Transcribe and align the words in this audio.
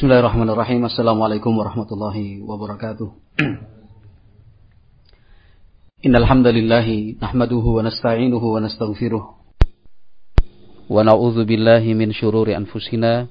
Bismillahirrahmanirrahim. 0.00 0.88
Assalamualaikum 0.88 1.60
warahmatullahi 1.60 2.40
wabarakatuh. 2.40 3.12
Innal 6.08 6.24
hamdalillah 6.24 6.88
nahmaduhu 7.20 7.76
wa 7.76 7.84
nasta'inuhu 7.84 8.56
wa 8.56 8.64
nastaghfiruh. 8.64 9.20
Wa 10.88 11.04
na'udzu 11.04 11.44
billahi 11.44 11.92
min 11.92 12.16
shururi 12.16 12.56
anfusina 12.56 13.28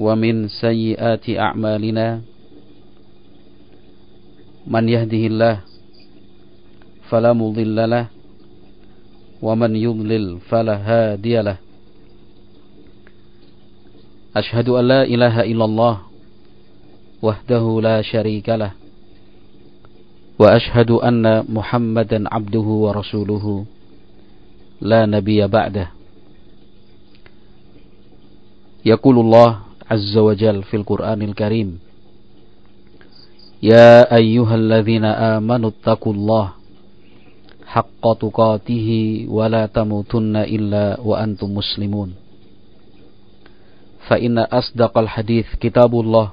wa 0.00 0.16
min 0.16 0.48
sayyiati 0.48 1.36
a'malina. 1.36 2.24
Man 4.64 4.88
yahdihillah 4.88 5.60
fala 7.12 7.36
mudhillalah 7.36 8.08
wa 9.44 9.52
man 9.60 9.76
yudlil 9.76 10.40
fala 10.48 10.80
hadiyalah. 10.80 11.60
أشهد 14.36 14.68
أن 14.68 14.84
لا 14.88 15.02
إله 15.02 15.40
إلا 15.46 15.64
الله 15.64 15.94
وحده 17.22 17.64
لا 17.82 18.02
شريك 18.02 18.48
له 18.48 18.72
وأشهد 20.38 20.90
أن 20.90 21.44
محمدا 21.48 22.34
عبده 22.34 22.66
ورسوله 22.84 23.64
لا 24.80 25.06
نبي 25.06 25.46
بعده. 25.46 25.88
يقول 28.84 29.16
الله 29.18 29.50
عز 29.90 30.16
وجل 30.16 30.62
في 30.62 30.76
القرآن 30.76 31.22
الكريم 31.22 31.78
يا 33.62 34.16
أيها 34.16 34.54
الذين 34.54 35.04
آمنوا 35.04 35.70
اتقوا 35.70 36.12
الله 36.12 36.46
حق 37.66 38.04
تقاته 38.20 38.88
ولا 39.28 39.66
تموتن 39.66 40.36
إلا 40.36 41.00
وأنتم 41.00 41.54
مسلمون. 41.54 42.23
فإن 44.08 44.38
أصدق 44.38 44.98
الحديث 44.98 45.46
كتاب 45.60 46.00
الله 46.00 46.30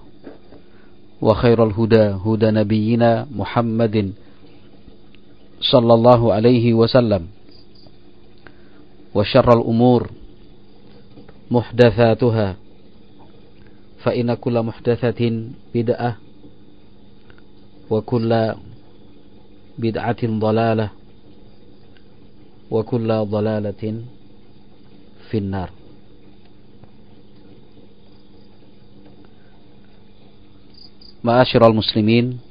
وخير 1.22 1.64
الهدى 1.64 2.06
هدى 2.26 2.52
نبينا 2.52 3.28
محمد 3.36 4.14
صلى 5.62 5.94
الله 5.94 6.34
عليه 6.34 6.74
وسلم 6.74 7.28
وشر 9.16 9.50
الأمور 9.60 10.10
محدثاتها 11.52 12.56
فإن 14.04 14.34
كل 14.34 14.62
محدثة 14.62 15.22
بدعة 15.76 16.18
وكل 17.90 18.54
بدعة 19.78 20.22
ضلالة 20.26 20.90
وكل 22.72 23.10
ضلالة 23.26 23.84
في 25.30 25.38
النار. 25.38 25.70
Ma'asyiral 31.22 31.78
muslimin 31.78 32.42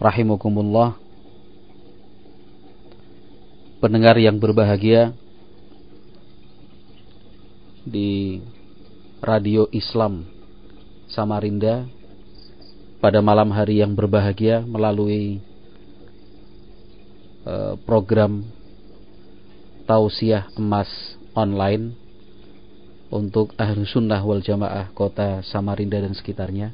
rahimakumullah. 0.00 0.96
Pendengar 3.84 4.16
yang 4.16 4.40
berbahagia 4.40 5.12
di 7.84 8.40
Radio 9.20 9.68
Islam 9.68 10.24
Samarinda 11.12 11.84
pada 13.04 13.20
malam 13.20 13.52
hari 13.52 13.84
yang 13.84 13.92
berbahagia 13.92 14.64
melalui 14.64 15.44
uh, 17.44 17.76
program 17.84 18.48
tausiah 19.84 20.48
emas 20.56 20.88
online 21.36 21.92
untuk 23.10 23.52
ahlu 23.58 23.82
sunnah 23.82 24.22
wal 24.22 24.38
jamaah 24.38 24.94
kota 24.94 25.42
Samarinda 25.42 25.98
dan 25.98 26.14
sekitarnya. 26.14 26.70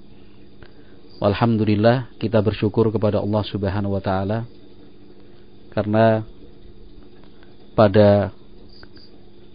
Alhamdulillah 1.16 2.12
kita 2.20 2.44
bersyukur 2.44 2.92
kepada 2.92 3.24
Allah 3.24 3.40
subhanahu 3.48 3.96
wa 3.96 4.02
ta'ala 4.04 4.44
karena 5.72 6.20
pada 7.72 8.32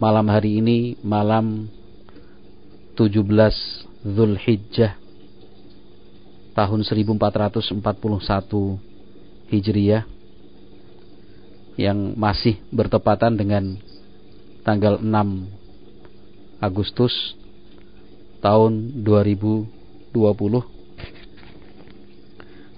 malam 0.01 0.25
hari 0.25 0.57
ini 0.57 0.97
malam 1.05 1.69
17 2.97 3.21
Zulhijjah 4.01 4.97
tahun 6.57 6.81
1441 6.81 7.77
Hijriyah 9.53 10.03
yang 11.77 12.17
masih 12.17 12.57
bertepatan 12.73 13.37
dengan 13.37 13.77
tanggal 14.65 14.97
6 14.97 15.60
Agustus 16.61 17.33
tahun 18.37 19.01
2020 19.01 20.13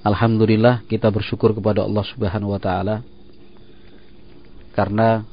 Alhamdulillah 0.04 0.88
kita 0.88 1.12
bersyukur 1.12 1.52
kepada 1.52 1.84
Allah 1.84 2.04
Subhanahu 2.08 2.56
wa 2.56 2.62
taala 2.64 3.04
karena 4.72 5.28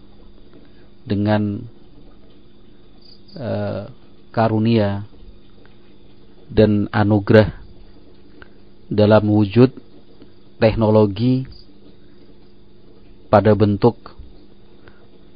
dengan 1.06 1.62
uh, 3.34 3.91
karunia 4.34 5.06
dan 6.50 6.87
anugerah 6.91 7.55
dalam 8.91 9.27
wujud 9.31 9.71
teknologi 10.59 11.47
pada 13.31 13.55
bentuk 13.55 13.94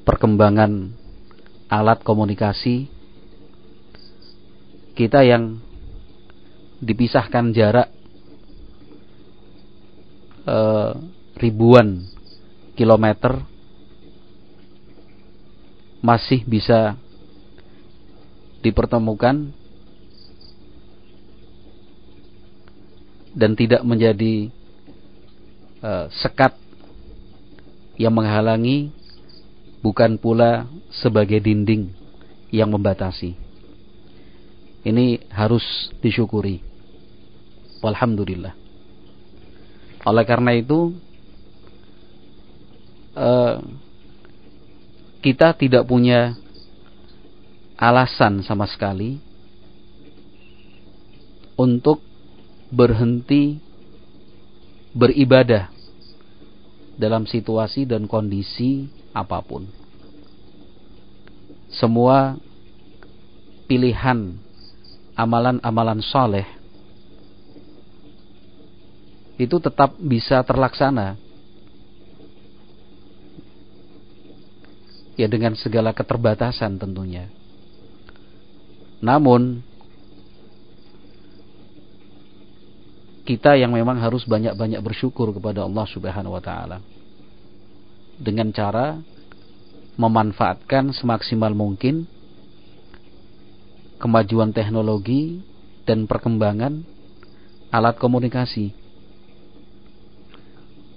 perkembangan 0.02 0.90
alat 1.70 2.02
komunikasi 2.06 2.93
kita 4.94 5.26
yang 5.26 5.58
dipisahkan 6.78 7.50
jarak 7.50 7.90
e, 10.46 10.58
ribuan 11.38 12.06
kilometer 12.78 13.42
masih 15.98 16.46
bisa 16.46 16.94
dipertemukan 18.62 19.50
dan 23.34 23.58
tidak 23.58 23.82
menjadi 23.82 24.48
e, 25.82 25.92
sekat 26.22 26.54
yang 27.98 28.14
menghalangi 28.14 28.94
bukan 29.82 30.16
pula 30.22 30.70
sebagai 30.94 31.42
dinding 31.42 31.90
yang 32.54 32.70
membatasi 32.70 33.43
ini 34.84 35.24
harus 35.32 35.64
disyukuri. 36.04 36.60
Alhamdulillah. 37.84 38.56
Oleh 40.04 40.24
karena 40.24 40.52
itu 40.56 40.92
eh, 43.16 43.56
kita 45.24 45.56
tidak 45.56 45.88
punya 45.88 46.36
alasan 47.80 48.44
sama 48.44 48.68
sekali 48.68 49.20
untuk 51.56 52.00
berhenti 52.68 53.56
beribadah 54.92 55.72
dalam 56.94 57.26
situasi 57.26 57.88
dan 57.88 58.04
kondisi 58.04 58.86
apa 59.16 59.40
pun. 59.40 59.66
Semua 61.72 62.38
pilihan 63.66 64.43
amalan-amalan 65.14 66.02
soleh 66.02 66.46
itu 69.34 69.58
tetap 69.58 69.98
bisa 69.98 70.38
terlaksana. 70.46 71.18
Ya 75.14 75.30
dengan 75.30 75.54
segala 75.54 75.94
keterbatasan 75.94 76.74
tentunya. 76.74 77.30
Namun 78.98 79.62
kita 83.22 83.54
yang 83.54 83.72
memang 83.72 84.02
harus 84.02 84.26
banyak-banyak 84.26 84.82
bersyukur 84.82 85.30
kepada 85.30 85.62
Allah 85.62 85.86
Subhanahu 85.86 86.34
wa 86.34 86.42
taala 86.42 86.78
dengan 88.18 88.50
cara 88.50 88.98
memanfaatkan 89.94 90.90
semaksimal 90.92 91.54
mungkin 91.54 92.10
kemajuan 93.98 94.50
teknologi 94.50 95.42
dan 95.84 96.08
perkembangan 96.08 96.82
alat 97.74 97.96
komunikasi. 97.98 98.72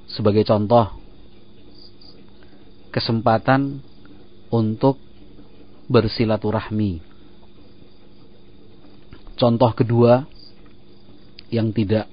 Sebagai 0.08 0.48
contoh, 0.48 0.98
kesempatan 2.94 3.84
untuk 4.50 4.98
bersilaturahmi. 5.92 7.04
Contoh 9.38 9.72
kedua 9.78 10.26
yang 11.54 11.70
tidak 11.70 12.10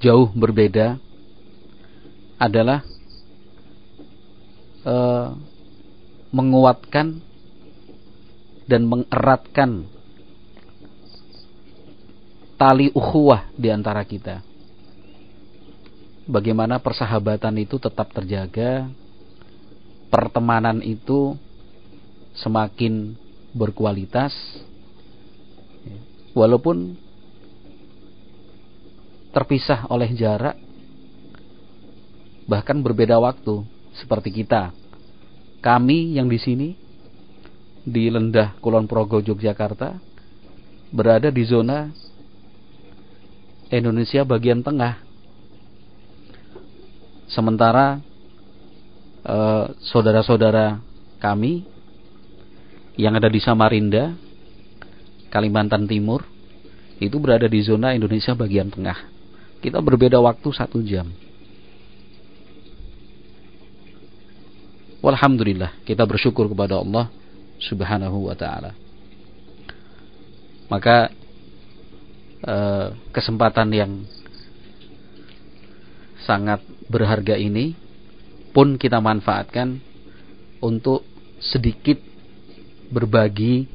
jauh 0.00 0.30
berbeda 0.32 0.96
adalah 2.38 2.86
uh, 4.86 5.34
menguatkan 6.30 7.20
dan 8.68 8.84
mengeratkan 8.84 9.88
tali 12.60 12.92
ukhuwah 12.92 13.48
di 13.56 13.72
antara 13.72 14.04
kita. 14.04 14.44
Bagaimana 16.28 16.76
persahabatan 16.76 17.56
itu 17.56 17.80
tetap 17.80 18.12
terjaga, 18.12 18.92
pertemanan 20.12 20.84
itu 20.84 21.32
semakin 22.36 23.16
berkualitas, 23.56 24.36
walaupun 26.36 26.92
terpisah 29.32 29.88
oleh 29.88 30.12
jarak, 30.12 30.60
bahkan 32.44 32.76
berbeda 32.84 33.16
waktu, 33.16 33.64
seperti 33.96 34.44
kita. 34.44 34.76
Kami 35.64 36.20
yang 36.20 36.28
di 36.28 36.36
sini 36.36 36.68
di 37.88 38.12
Lendah 38.12 38.60
Kulon 38.60 38.84
Progo 38.84 39.24
Yogyakarta 39.24 39.96
berada 40.92 41.32
di 41.32 41.42
zona 41.48 41.88
Indonesia 43.72 44.24
bagian 44.24 44.60
tengah. 44.60 45.00
Sementara 47.28 48.00
eh, 49.24 49.66
saudara-saudara 49.88 50.80
kami 51.20 51.64
yang 52.96 53.16
ada 53.16 53.28
di 53.28 53.40
Samarinda, 53.40 54.16
Kalimantan 55.28 55.84
Timur, 55.84 56.24
itu 56.98 57.16
berada 57.20 57.46
di 57.46 57.60
zona 57.60 57.92
Indonesia 57.92 58.32
bagian 58.32 58.72
tengah. 58.72 58.96
Kita 59.60 59.78
berbeda 59.84 60.18
waktu 60.18 60.48
satu 60.50 60.80
jam. 60.82 61.06
Walhamdulillah, 64.98 65.78
kita 65.86 66.02
bersyukur 66.02 66.50
kepada 66.50 66.82
Allah 66.82 67.06
Subhanahu 67.58 68.30
wa 68.30 68.36
taala. 68.38 68.72
Maka 70.70 71.10
eh, 72.44 72.88
kesempatan 73.10 73.68
yang 73.74 73.92
sangat 76.28 76.60
berharga 76.86 77.34
ini 77.40 77.72
pun 78.52 78.76
kita 78.76 79.00
manfaatkan 79.00 79.80
untuk 80.60 81.02
sedikit 81.38 81.96
berbagi 82.92 83.68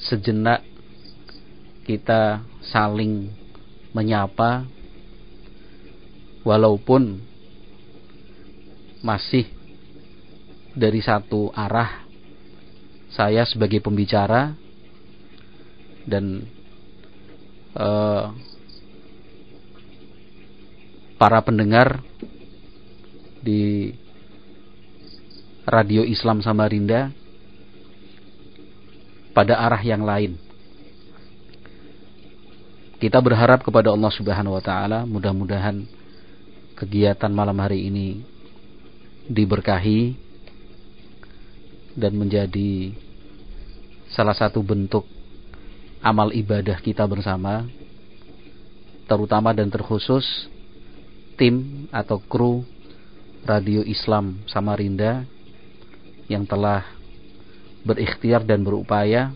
sejenak 0.00 0.62
kita 1.86 2.42
saling 2.66 3.30
menyapa 3.94 4.66
walaupun 6.42 7.22
masih 9.02 9.55
dari 10.76 11.00
satu 11.00 11.48
arah 11.56 12.04
saya 13.08 13.48
sebagai 13.48 13.80
pembicara 13.80 14.52
dan 16.04 16.44
uh, 17.72 18.28
para 21.16 21.40
pendengar 21.40 22.04
di 23.40 23.96
Radio 25.64 26.04
Islam 26.04 26.44
Samarinda 26.44 27.08
pada 29.32 29.58
arah 29.58 29.80
yang 29.80 30.04
lain. 30.04 30.36
Kita 33.00 33.20
berharap 33.20 33.64
kepada 33.64 33.92
Allah 33.92 34.12
Subhanahu 34.12 34.56
wa 34.56 34.62
taala 34.64 35.08
mudah-mudahan 35.08 35.88
kegiatan 36.76 37.32
malam 37.32 37.56
hari 37.60 37.88
ini 37.88 38.20
diberkahi 39.28 40.25
dan 41.96 42.12
menjadi 42.14 42.92
salah 44.12 44.36
satu 44.36 44.60
bentuk 44.60 45.08
amal 46.04 46.30
ibadah 46.30 46.78
kita 46.78 47.02
bersama 47.08 47.66
terutama 49.08 49.50
dan 49.56 49.72
terkhusus 49.72 50.46
tim 51.40 51.88
atau 51.90 52.20
kru 52.20 52.62
Radio 53.46 53.86
Islam 53.86 54.42
Samarinda 54.50 55.22
yang 56.26 56.42
telah 56.42 56.82
berikhtiar 57.86 58.42
dan 58.42 58.66
berupaya 58.66 59.30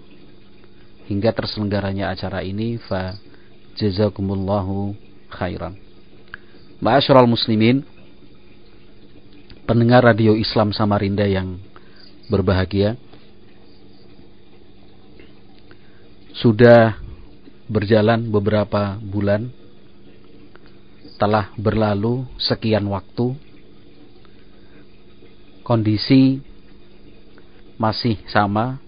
hingga 1.07 1.31
terselenggaranya 1.31 2.11
acara 2.11 2.43
ini 2.43 2.83
fa 2.83 3.15
jazakumullahu 3.79 4.99
khairan. 5.31 5.79
Ma'asyiral 6.83 7.31
muslimin 7.31 7.87
pendengar 9.71 10.03
Radio 10.03 10.35
Islam 10.35 10.75
Samarinda 10.75 11.23
yang 11.31 11.63
berbahagia. 12.31 12.95
Sudah 16.39 16.97
berjalan 17.67 18.31
beberapa 18.31 18.97
bulan, 19.03 19.51
telah 21.21 21.53
berlalu 21.59 22.25
sekian 22.41 22.87
waktu, 22.89 23.37
kondisi 25.61 26.41
masih 27.77 28.17
sama 28.31 28.81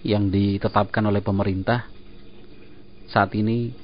yang 0.00 0.32
ditetapkan 0.32 1.04
oleh 1.04 1.20
pemerintah. 1.20 1.84
Saat 3.12 3.36
ini 3.36 3.76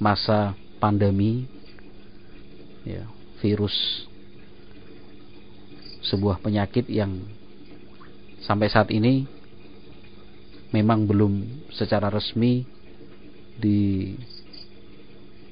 masa 0.00 0.56
pandemi, 0.80 1.44
ya, 2.88 3.04
virus 3.44 3.76
sebuah 6.00 6.40
penyakit 6.40 6.88
yang 6.88 7.20
sampai 8.44 8.68
saat 8.72 8.88
ini 8.92 9.24
memang 10.70 11.06
belum 11.06 11.66
secara 11.74 12.08
resmi 12.10 12.64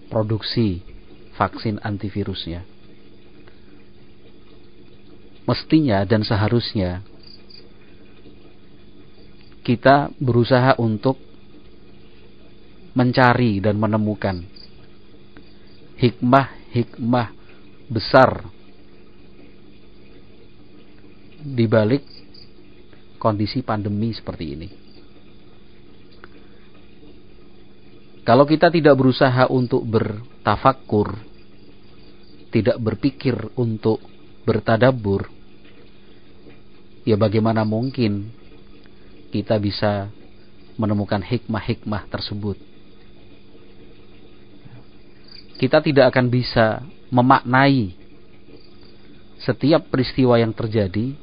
diproduksi 0.09 0.81
vaksin 1.37 1.79
antivirusnya. 1.83 2.65
Mestinya 5.49 6.05
dan 6.05 6.23
seharusnya 6.25 7.01
kita 9.65 10.13
berusaha 10.21 10.77
untuk 10.81 11.17
mencari 12.97 13.61
dan 13.61 13.77
menemukan 13.79 14.43
hikmah-hikmah 15.99 17.29
besar 17.89 18.45
di 21.39 21.65
balik 21.71 22.18
kondisi 23.19 23.61
pandemi 23.67 24.15
seperti 24.15 24.45
ini. 24.55 24.69
Kalau 28.23 28.45
kita 28.45 28.69
tidak 28.69 28.95
berusaha 28.95 29.49
untuk 29.49 29.83
bertafakur, 29.89 31.17
tidak 32.53 32.77
berpikir 32.77 33.35
untuk 33.57 34.05
bertadabur, 34.45 35.29
ya 37.09 37.17
bagaimana 37.17 37.65
mungkin 37.65 38.29
kita 39.33 39.57
bisa 39.57 40.13
menemukan 40.77 41.25
hikmah-hikmah 41.25 42.05
tersebut? 42.13 42.61
Kita 45.57 45.83
tidak 45.83 46.13
akan 46.15 46.29
bisa 46.29 46.85
memaknai 47.09 47.97
setiap 49.41 49.89
peristiwa 49.89 50.37
yang 50.37 50.53
terjadi 50.53 51.17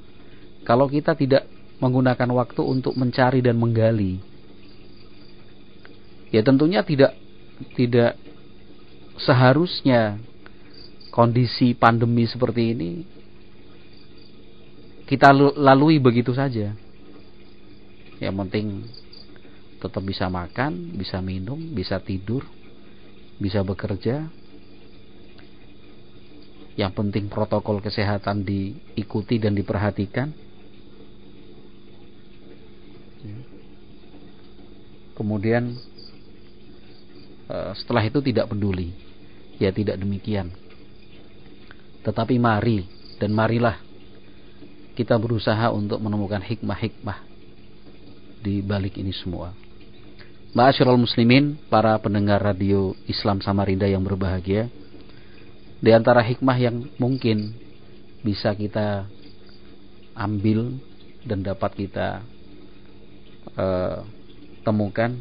kalau 0.65 0.89
kita 0.89 1.13
tidak 1.13 1.45
menggunakan 1.79 2.29
waktu 2.31 2.61
untuk 2.63 2.95
mencari 2.95 3.43
dan 3.43 3.59
menggali. 3.59 4.19
Ya 6.31 6.43
tentunya 6.43 6.83
tidak 6.83 7.15
tidak 7.75 8.19
seharusnya 9.15 10.19
kondisi 11.11 11.71
pandemi 11.71 12.27
seperti 12.27 12.75
ini 12.75 12.91
kita 15.05 15.31
lalui 15.55 16.01
begitu 16.01 16.33
saja. 16.33 16.73
Yang 18.17 18.35
penting 18.35 18.67
tetap 19.77 20.01
bisa 20.01 20.25
makan, 20.27 20.97
bisa 20.97 21.21
minum, 21.21 21.61
bisa 21.71 22.01
tidur, 22.01 22.41
bisa 23.37 23.61
bekerja. 23.61 24.25
Yang 26.75 26.91
penting 26.91 27.31
protokol 27.31 27.79
kesehatan 27.79 28.43
diikuti 28.43 29.39
dan 29.39 29.55
diperhatikan 29.55 30.44
kemudian 35.15 35.73
eh, 37.49 37.71
setelah 37.79 38.03
itu 38.05 38.19
tidak 38.21 38.51
peduli. 38.51 38.91
Ya 39.55 39.71
tidak 39.71 39.95
demikian. 39.95 40.51
Tetapi 42.03 42.35
mari 42.35 42.83
dan 43.17 43.31
marilah 43.31 43.79
kita 44.99 45.15
berusaha 45.15 45.71
untuk 45.71 45.99
menemukan 46.03 46.43
hikmah-hikmah 46.43 47.23
di 48.43 48.59
balik 48.59 48.99
ini 48.99 49.15
semua. 49.15 49.55
Ma'asyiral 50.55 50.95
muslimin 50.95 51.59
para 51.67 51.99
pendengar 51.99 52.39
radio 52.39 52.95
Islam 53.07 53.43
Samarinda 53.43 53.87
yang 53.91 54.03
berbahagia 54.03 54.71
di 55.83 55.91
antara 55.91 56.23
hikmah 56.23 56.55
yang 56.55 56.87
mungkin 56.95 57.51
bisa 58.23 58.55
kita 58.55 59.03
ambil 60.15 60.79
dan 61.27 61.43
dapat 61.43 61.75
kita 61.75 62.23
uh, 63.59 64.07
temukan 64.65 65.13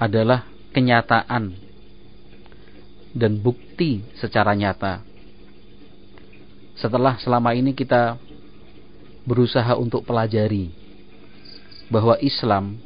adalah 0.00 0.48
kenyataan 0.72 1.56
dan 3.16 3.32
bukti 3.40 4.04
secara 4.16 4.52
nyata. 4.52 5.00
Setelah 6.76 7.16
selama 7.20 7.56
ini 7.56 7.72
kita 7.72 8.20
berusaha 9.24 9.76
untuk 9.76 10.04
pelajari 10.04 10.68
bahwa 11.88 12.20
Islam 12.20 12.76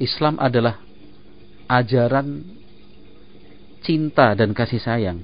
Islam 0.00 0.40
adalah 0.40 0.80
ajaran 1.68 2.42
cinta 3.84 4.32
dan 4.32 4.56
kasih 4.56 4.80
sayang. 4.80 5.20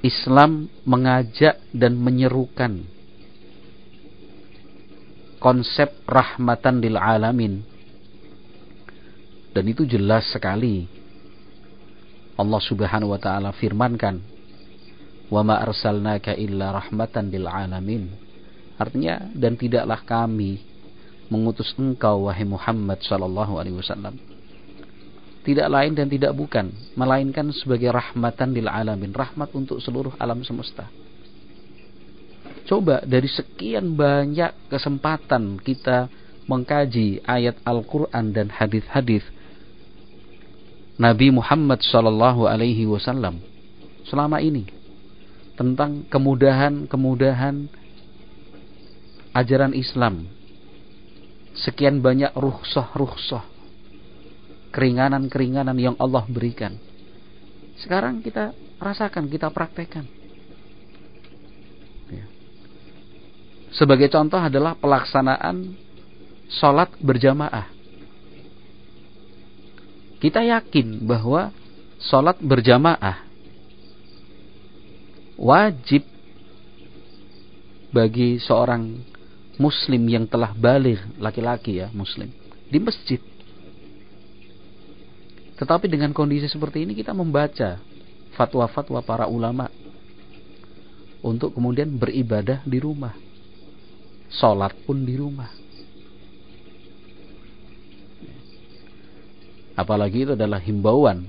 Islam 0.00 0.70
mengajak 0.88 1.60
dan 1.76 1.98
menyerukan 2.00 2.88
konsep 5.40 5.88
rahmatan 6.04 6.84
lil 6.84 7.00
alamin 7.00 7.64
dan 9.50 9.64
itu 9.66 9.82
jelas 9.82 10.30
sekali. 10.30 10.86
Allah 12.38 12.62
Subhanahu 12.62 13.12
wa 13.12 13.20
taala 13.20 13.50
firmankan, 13.52 14.22
"Wa 15.28 15.42
ma 15.42 15.60
arsalnaka 15.60 16.38
illa 16.38 16.72
rahmatan 16.72 17.28
lil 17.28 17.44
alamin." 17.44 18.08
Artinya 18.80 19.28
dan 19.36 19.60
tidaklah 19.60 20.00
kami 20.06 20.64
mengutus 21.28 21.76
engkau 21.76 22.30
wahai 22.30 22.48
Muhammad 22.48 23.04
sallallahu 23.04 23.60
alaihi 23.60 23.76
wasallam. 23.76 24.16
Tidak 25.40 25.68
lain 25.68 25.92
dan 25.96 26.08
tidak 26.08 26.36
bukan, 26.36 26.72
melainkan 26.96 27.48
sebagai 27.52 27.92
rahmatan 27.92 28.52
lil 28.56 28.68
alamin, 28.68 29.12
rahmat 29.12 29.52
untuk 29.56 29.80
seluruh 29.80 30.12
alam 30.20 30.40
semesta. 30.44 30.88
Coba 32.70 33.02
dari 33.02 33.26
sekian 33.26 33.98
banyak 33.98 34.70
kesempatan 34.70 35.58
kita 35.58 36.06
mengkaji 36.46 37.18
ayat 37.26 37.58
Al-Quran 37.66 38.30
dan 38.30 38.46
hadis-hadis 38.46 39.26
Nabi 40.94 41.34
Muhammad 41.34 41.82
Shallallahu 41.82 42.46
Alaihi 42.46 42.86
Wasallam 42.86 43.42
selama 44.06 44.38
ini 44.38 44.70
tentang 45.58 46.06
kemudahan-kemudahan 46.06 47.66
ajaran 49.34 49.74
Islam. 49.74 50.26
Sekian 51.50 51.98
banyak 51.98 52.30
ruhsah-ruhsah, 52.32 53.42
keringanan-keringanan 54.70 55.76
yang 55.76 55.98
Allah 55.98 56.24
berikan. 56.30 56.78
Sekarang 57.82 58.22
kita 58.22 58.54
rasakan, 58.78 59.26
kita 59.26 59.50
praktekkan. 59.50 60.06
Ya. 62.08 62.24
Sebagai 63.70 64.10
contoh 64.10 64.38
adalah 64.38 64.74
pelaksanaan 64.74 65.78
sholat 66.50 66.90
berjamaah. 66.98 67.70
Kita 70.18 70.42
yakin 70.42 71.06
bahwa 71.06 71.54
sholat 72.02 72.36
berjamaah 72.42 73.24
wajib 75.40 76.04
bagi 77.94 78.36
seorang 78.42 79.00
muslim 79.56 80.02
yang 80.10 80.28
telah 80.28 80.52
balik 80.52 81.00
laki-laki 81.16 81.80
ya 81.80 81.88
muslim 81.94 82.28
di 82.68 82.78
masjid. 82.82 83.22
Tetapi 85.56 85.88
dengan 85.88 86.12
kondisi 86.12 86.48
seperti 86.50 86.84
ini 86.84 86.92
kita 86.92 87.16
membaca 87.16 87.80
fatwa-fatwa 88.36 89.00
para 89.04 89.24
ulama 89.28 89.68
untuk 91.20 91.52
kemudian 91.52 91.88
beribadah 91.96 92.64
di 92.64 92.80
rumah 92.80 93.29
sholat 94.30 94.74
pun 94.86 95.02
di 95.02 95.14
rumah 95.18 95.60
Apalagi 99.80 100.28
itu 100.28 100.32
adalah 100.36 100.60
himbauan 100.60 101.24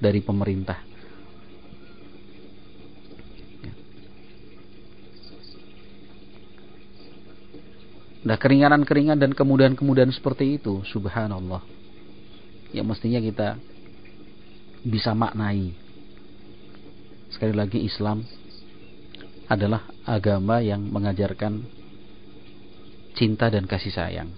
dari 0.00 0.24
pemerintah. 0.24 0.80
Nah 8.24 8.40
keringanan-keringan 8.40 9.20
dan 9.20 9.36
kemudahan-kemudahan 9.36 10.08
seperti 10.08 10.56
itu 10.56 10.80
Subhanallah 10.88 11.60
Yang 12.72 12.86
mestinya 12.88 13.20
kita 13.20 13.60
Bisa 14.80 15.12
maknai 15.12 15.76
Sekali 17.28 17.52
lagi 17.52 17.84
Islam 17.84 18.24
Adalah 19.44 19.84
agama 20.08 20.64
yang 20.64 20.88
mengajarkan 20.88 21.83
Cinta 23.14 23.46
dan 23.48 23.64
kasih 23.64 23.94
sayang 23.94 24.30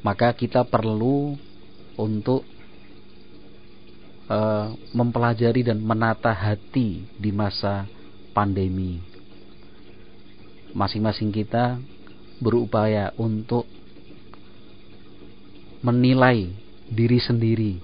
Maka 0.00 0.32
kita 0.32 0.64
perlu 0.64 1.36
untuk 2.00 2.44
uh, 4.30 4.72
mempelajari 4.96 5.66
dan 5.66 5.82
menata 5.82 6.32
hati 6.32 7.04
di 7.20 7.30
masa 7.34 7.84
pandemi. 8.32 9.02
Masing-masing 10.72 11.34
kita 11.34 11.76
berupaya 12.40 13.12
untuk 13.20 13.66
menilai 15.84 16.48
diri 16.88 17.18
sendiri 17.20 17.82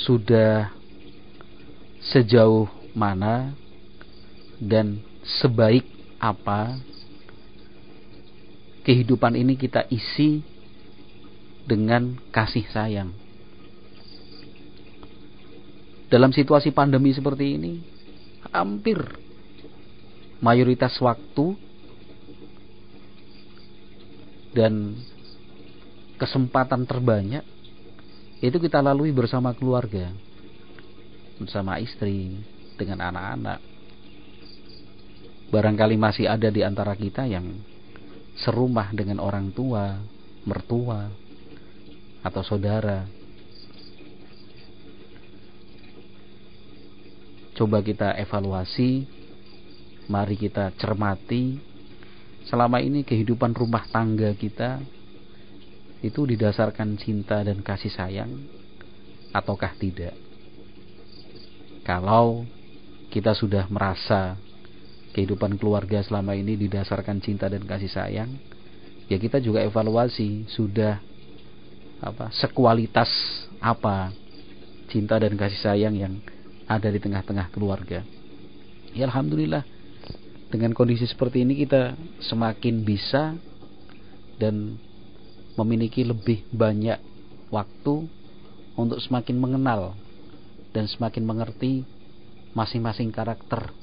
sudah 0.00 0.72
sejauh 2.00 2.64
mana 2.96 3.52
dan 4.56 5.00
sebaik 5.40 5.84
apa 6.16 6.80
kehidupan 8.90 9.38
ini 9.38 9.54
kita 9.54 9.86
isi 9.86 10.42
dengan 11.62 12.18
kasih 12.34 12.66
sayang. 12.74 13.14
Dalam 16.10 16.34
situasi 16.34 16.74
pandemi 16.74 17.14
seperti 17.14 17.54
ini, 17.54 17.78
hampir 18.50 18.98
mayoritas 20.42 20.98
waktu 20.98 21.54
dan 24.58 24.98
kesempatan 26.18 26.82
terbanyak 26.82 27.46
itu 28.42 28.58
kita 28.58 28.82
lalui 28.82 29.14
bersama 29.14 29.54
keluarga, 29.54 30.10
bersama 31.38 31.78
istri, 31.78 32.42
dengan 32.74 33.06
anak-anak. 33.06 33.62
Barangkali 35.54 35.94
masih 35.94 36.26
ada 36.26 36.50
di 36.50 36.66
antara 36.66 36.98
kita 36.98 37.30
yang 37.30 37.69
serumah 38.40 38.92
dengan 38.96 39.20
orang 39.20 39.52
tua, 39.52 40.00
mertua, 40.48 41.12
atau 42.20 42.42
saudara. 42.44 43.08
Coba 47.56 47.84
kita 47.84 48.16
evaluasi, 48.16 49.04
mari 50.08 50.36
kita 50.40 50.72
cermati 50.80 51.60
selama 52.48 52.80
ini 52.80 53.04
kehidupan 53.04 53.52
rumah 53.52 53.84
tangga 53.92 54.32
kita 54.32 54.80
itu 56.00 56.24
didasarkan 56.24 56.96
cinta 56.96 57.44
dan 57.44 57.60
kasih 57.60 57.92
sayang 57.92 58.32
ataukah 59.36 59.76
tidak. 59.76 60.16
Kalau 61.84 62.48
kita 63.12 63.36
sudah 63.36 63.68
merasa 63.68 64.40
kehidupan 65.10 65.58
keluarga 65.58 66.02
selama 66.02 66.38
ini 66.38 66.54
didasarkan 66.54 67.18
cinta 67.18 67.50
dan 67.50 67.66
kasih 67.66 67.90
sayang, 67.90 68.30
ya 69.10 69.18
kita 69.18 69.42
juga 69.42 69.62
evaluasi 69.66 70.46
sudah 70.50 71.02
apa 72.00 72.32
sekualitas 72.32 73.10
apa 73.60 74.14
cinta 74.88 75.20
dan 75.20 75.36
kasih 75.36 75.60
sayang 75.60 75.94
yang 75.98 76.14
ada 76.64 76.88
di 76.88 77.02
tengah-tengah 77.02 77.50
keluarga. 77.50 78.06
Ya 78.94 79.06
alhamdulillah 79.06 79.66
dengan 80.50 80.74
kondisi 80.74 81.06
seperti 81.06 81.46
ini 81.46 81.58
kita 81.62 81.94
semakin 82.26 82.82
bisa 82.82 83.38
dan 84.38 84.78
memiliki 85.54 86.02
lebih 86.02 86.46
banyak 86.50 86.98
waktu 87.50 88.06
untuk 88.78 88.98
semakin 89.02 89.36
mengenal 89.38 89.94
dan 90.70 90.86
semakin 90.86 91.26
mengerti 91.26 91.82
masing-masing 92.54 93.10
karakter 93.10 93.74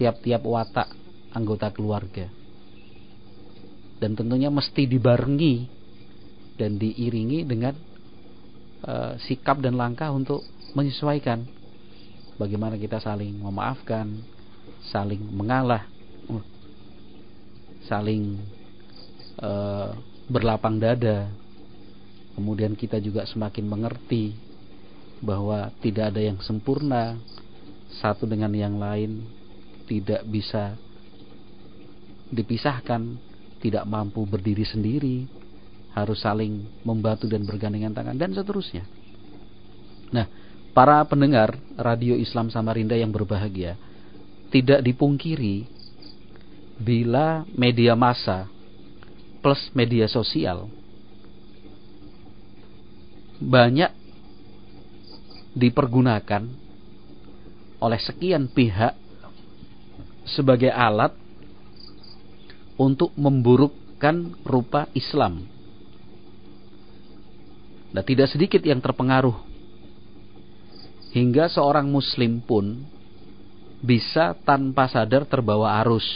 tiap-tiap 0.00 0.40
watak 0.48 0.88
anggota 1.36 1.68
keluarga. 1.68 2.24
Dan 4.00 4.16
tentunya 4.16 4.48
mesti 4.48 4.88
dibarengi 4.88 5.68
dan 6.56 6.80
diiringi 6.80 7.44
dengan 7.44 7.76
uh, 8.88 9.20
sikap 9.20 9.60
dan 9.60 9.76
langkah 9.76 10.08
untuk 10.08 10.40
menyesuaikan 10.72 11.44
bagaimana 12.40 12.80
kita 12.80 12.96
saling 12.96 13.36
memaafkan, 13.36 14.24
saling 14.88 15.20
mengalah, 15.20 15.84
saling 17.84 18.40
uh, 19.36 19.92
berlapang 20.32 20.80
dada. 20.80 21.28
Kemudian 22.32 22.72
kita 22.72 22.96
juga 23.04 23.28
semakin 23.28 23.68
mengerti 23.68 24.32
bahwa 25.20 25.68
tidak 25.84 26.16
ada 26.16 26.24
yang 26.24 26.40
sempurna 26.40 27.20
satu 28.00 28.24
dengan 28.24 28.48
yang 28.56 28.80
lain 28.80 29.39
tidak 29.90 30.22
bisa 30.30 30.78
dipisahkan 32.30 33.18
tidak 33.58 33.82
mampu 33.90 34.22
berdiri 34.22 34.62
sendiri 34.62 35.26
harus 35.90 36.22
saling 36.22 36.62
membantu 36.86 37.26
dan 37.26 37.42
bergandengan 37.42 37.90
tangan 37.90 38.14
dan 38.14 38.30
seterusnya. 38.30 38.86
Nah 40.14 40.30
para 40.70 41.02
pendengar 41.10 41.58
radio 41.74 42.14
Islam 42.14 42.54
Samarinda 42.54 42.94
yang 42.94 43.10
berbahagia 43.10 43.74
tidak 44.54 44.78
dipungkiri 44.86 45.66
bila 46.78 47.42
media 47.58 47.98
massa 47.98 48.46
plus 49.42 49.74
media 49.74 50.06
sosial 50.06 50.70
banyak 53.42 53.90
dipergunakan 55.58 56.46
oleh 57.80 58.00
sekian 58.04 58.46
pihak 58.52 58.94
sebagai 60.28 60.72
alat 60.72 61.12
untuk 62.80 63.12
memburukkan 63.16 64.40
rupa 64.44 64.88
Islam. 64.96 65.44
Dan 67.90 68.02
tidak 68.06 68.30
sedikit 68.30 68.62
yang 68.62 68.78
terpengaruh. 68.78 69.34
Hingga 71.10 71.50
seorang 71.50 71.90
muslim 71.90 72.38
pun 72.38 72.86
bisa 73.82 74.38
tanpa 74.46 74.86
sadar 74.86 75.26
terbawa 75.26 75.82
arus. 75.82 76.06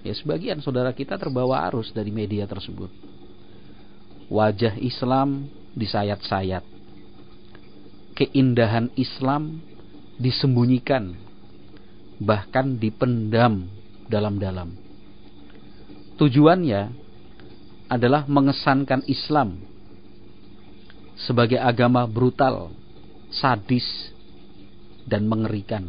Ya 0.00 0.16
sebagian 0.16 0.64
saudara 0.64 0.96
kita 0.96 1.20
terbawa 1.20 1.60
arus 1.68 1.92
dari 1.92 2.08
media 2.08 2.48
tersebut. 2.48 2.88
Wajah 4.32 4.80
Islam 4.80 5.52
disayat-sayat 5.76 6.74
keindahan 8.14 8.94
Islam 8.94 9.58
disembunyikan 10.16 11.18
bahkan 12.22 12.78
dipendam 12.78 13.66
dalam-dalam 14.06 14.84
tujuannya 16.16 16.94
adalah 17.90 18.26
mengesankan 18.26 19.04
Islam 19.10 19.60
sebagai 21.14 21.60
agama 21.62 22.06
brutal, 22.10 22.74
sadis, 23.30 23.86
dan 25.06 25.26
mengerikan. 25.30 25.86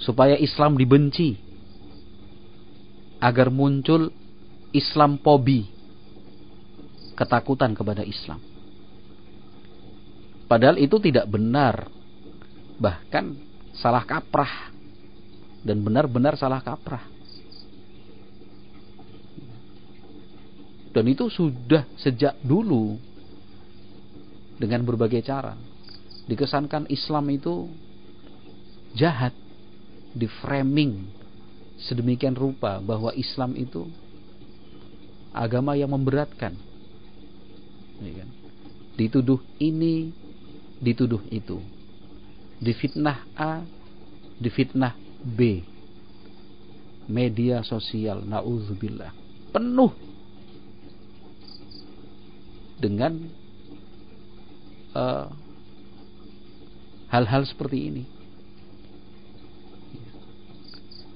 Supaya 0.00 0.34
Islam 0.40 0.80
dibenci, 0.80 1.36
agar 3.20 3.52
muncul 3.52 4.08
Islam 4.72 5.20
pobi, 5.20 5.68
ketakutan 7.14 7.76
kepada 7.76 8.00
Islam. 8.02 8.40
Padahal 10.48 10.80
itu 10.80 10.98
tidak 10.98 11.30
benar. 11.30 11.86
Bahkan 12.80 13.49
salah 13.76 14.02
kaprah. 14.02 14.72
Dan 15.60 15.84
benar-benar 15.84 16.40
salah 16.40 16.64
kaprah. 16.64 17.04
Dan 20.90 21.04
itu 21.06 21.28
sudah 21.30 21.86
sejak 22.00 22.34
dulu. 22.42 22.96
Dengan 24.56 24.84
berbagai 24.84 25.24
cara. 25.24 25.56
Dikesankan 26.26 26.88
Islam 26.88 27.28
itu 27.30 27.68
jahat. 28.96 29.36
Di 30.10 30.26
framing 30.26 31.06
sedemikian 31.80 32.36
rupa 32.36 32.82
bahwa 32.82 33.14
Islam 33.16 33.56
itu 33.56 33.88
agama 35.32 35.78
yang 35.78 35.94
memberatkan. 35.94 36.52
Iya 38.02 38.12
kan? 38.24 38.28
Dituduh 38.98 39.40
ini 39.62 40.12
dituduh 40.82 41.22
itu. 41.32 41.62
Difitnah 42.60 43.24
A, 43.32 43.64
difitnah 44.36 44.92
B. 45.24 45.64
Media 47.10 47.64
sosial, 47.64 48.22
na'udzubillah. 48.22 49.10
Penuh 49.50 49.90
dengan 52.80 53.12
eh, 54.96 55.26
hal-hal 57.12 57.42
uh, 57.44 57.48
seperti 57.48 57.78
ini. 57.92 58.04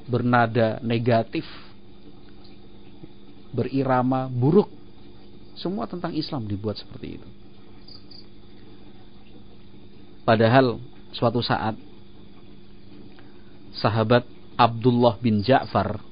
Bernada 0.05 0.85
negatif, 0.85 1.49
berirama 3.57 4.29
buruk. 4.29 4.69
Semua 5.57 5.89
tentang 5.89 6.13
Islam 6.13 6.45
dibuat 6.45 6.77
seperti 6.77 7.17
itu. 7.17 7.29
Padahal 10.29 10.77
suatu 11.15 11.39
saat 11.39 11.79
sahabat 13.79 14.27
Abdullah 14.59 15.19
bin 15.19 15.43
Ja'far 15.43 16.03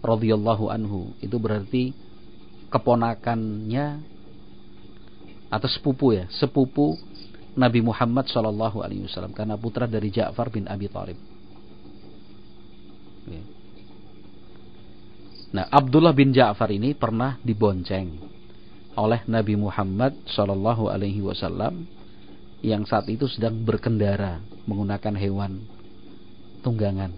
radhiyallahu 0.00 0.70
anhu 0.70 1.12
itu 1.20 1.36
berarti 1.36 1.92
keponakannya 2.70 4.02
atau 5.50 5.68
sepupu 5.68 6.14
ya, 6.14 6.30
sepupu 6.30 6.94
Nabi 7.58 7.82
Muhammad 7.82 8.30
sallallahu 8.30 8.86
alaihi 8.86 9.10
wasallam 9.10 9.34
karena 9.34 9.58
putra 9.58 9.90
dari 9.90 10.14
Ja'far 10.14 10.54
bin 10.54 10.70
Abi 10.70 10.86
Thalib. 10.86 11.18
Nah, 15.50 15.66
Abdullah 15.66 16.14
bin 16.14 16.30
Ja'far 16.30 16.70
ini 16.70 16.94
pernah 16.94 17.34
dibonceng 17.42 18.14
oleh 18.94 19.26
Nabi 19.26 19.58
Muhammad 19.58 20.14
sallallahu 20.30 20.86
alaihi 20.86 21.22
wasallam 21.22 21.86
yang 22.60 22.84
saat 22.84 23.08
itu 23.08 23.24
sedang 23.24 23.56
berkendara 23.64 24.44
menggunakan 24.68 25.16
hewan 25.16 25.64
tunggangan. 26.60 27.12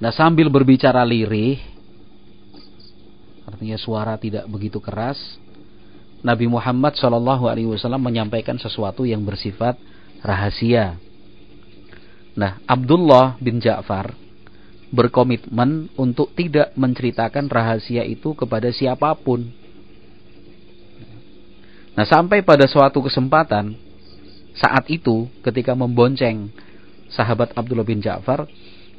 Nah 0.00 0.10
sambil 0.10 0.50
berbicara 0.50 1.06
lirih, 1.06 1.60
artinya 3.46 3.78
suara 3.78 4.18
tidak 4.18 4.48
begitu 4.50 4.82
keras, 4.82 5.18
Nabi 6.20 6.50
Muhammad 6.50 6.98
Shallallahu 6.98 7.46
Alaihi 7.46 7.70
Wasallam 7.70 8.02
menyampaikan 8.02 8.58
sesuatu 8.58 9.06
yang 9.06 9.22
bersifat 9.22 9.78
rahasia. 10.24 10.98
Nah 12.34 12.58
Abdullah 12.66 13.38
bin 13.38 13.62
Ja'far 13.62 14.16
berkomitmen 14.90 15.86
untuk 15.94 16.34
tidak 16.34 16.74
menceritakan 16.74 17.46
rahasia 17.46 18.02
itu 18.02 18.34
kepada 18.34 18.74
siapa 18.74 19.14
pun 19.14 19.46
Nah 21.94 22.06
sampai 22.06 22.40
pada 22.46 22.64
suatu 22.70 23.02
kesempatan 23.02 23.74
saat 24.54 24.86
itu 24.90 25.26
ketika 25.42 25.74
membonceng 25.74 26.50
sahabat 27.10 27.54
Abdullah 27.54 27.86
bin 27.86 27.98
Ja'far, 28.02 28.46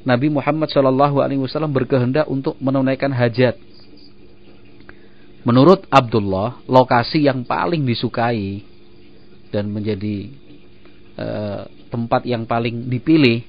Nabi 0.01 0.33
Muhammad 0.33 0.73
Shallallahu 0.73 1.21
Alaihi 1.21 1.41
Wasallam 1.41 1.71
berkehendak 1.71 2.25
untuk 2.25 2.57
menunaikan 2.57 3.13
hajat. 3.13 3.55
Menurut 5.41 5.85
Abdullah, 5.89 6.61
lokasi 6.69 7.25
yang 7.25 7.41
paling 7.45 7.81
disukai 7.81 8.61
dan 9.49 9.73
menjadi 9.73 10.29
e, 11.17 11.27
tempat 11.89 12.25
yang 12.29 12.45
paling 12.45 12.85
dipilih 12.89 13.41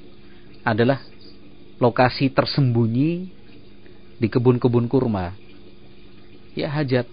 adalah 0.65 1.05
lokasi 1.77 2.33
tersembunyi 2.33 3.29
di 4.17 4.29
kebun-kebun 4.29 4.89
kurma. 4.89 5.37
Ya 6.57 6.69
hajat 6.69 7.09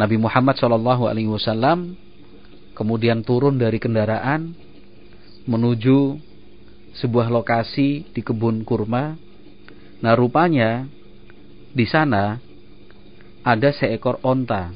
Nabi 0.00 0.16
Muhammad 0.16 0.56
Shallallahu 0.56 1.12
Alaihi 1.12 1.28
Wasallam 1.28 1.92
kemudian 2.72 3.20
turun 3.20 3.60
dari 3.60 3.76
kendaraan 3.76 4.56
menuju 5.44 6.16
sebuah 6.96 7.28
lokasi 7.28 8.08
di 8.08 8.24
kebun 8.24 8.64
kurma. 8.64 9.20
Nah 10.00 10.16
rupanya 10.16 10.88
di 11.76 11.84
sana 11.84 12.40
ada 13.44 13.68
seekor 13.76 14.16
onta. 14.24 14.72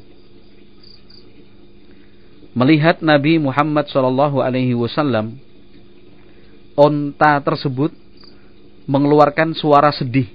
Melihat 2.52 3.00
Nabi 3.00 3.40
Muhammad 3.40 3.88
Shallallahu 3.88 4.44
Alaihi 4.44 4.76
Wasallam, 4.76 5.40
onta 6.76 7.40
tersebut 7.40 7.96
mengeluarkan 8.84 9.56
suara 9.56 9.88
sedih. 9.88 10.28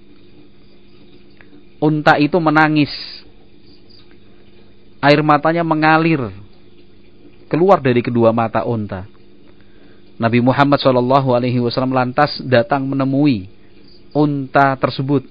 Unta 1.79 2.17
itu 2.19 2.35
menangis 2.41 2.91
air 4.99 5.19
matanya 5.23 5.63
mengalir 5.63 6.31
keluar 7.47 7.79
dari 7.81 8.03
kedua 8.03 8.29
mata 8.35 8.63
unta. 8.67 9.07
Nabi 10.19 10.43
Muhammad 10.43 10.83
Shallallahu 10.83 11.31
Alaihi 11.31 11.63
Wasallam 11.63 11.95
lantas 11.95 12.43
datang 12.43 12.83
menemui 12.83 13.47
unta 14.11 14.75
tersebut. 14.75 15.23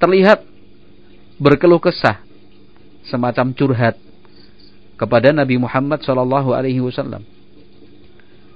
Terlihat 0.00 0.42
berkeluh 1.36 1.78
kesah, 1.78 2.24
semacam 3.06 3.52
curhat 3.52 3.94
kepada 4.96 5.30
Nabi 5.36 5.60
Muhammad 5.60 6.00
Shallallahu 6.00 6.56
Alaihi 6.56 6.80
Wasallam. 6.80 7.22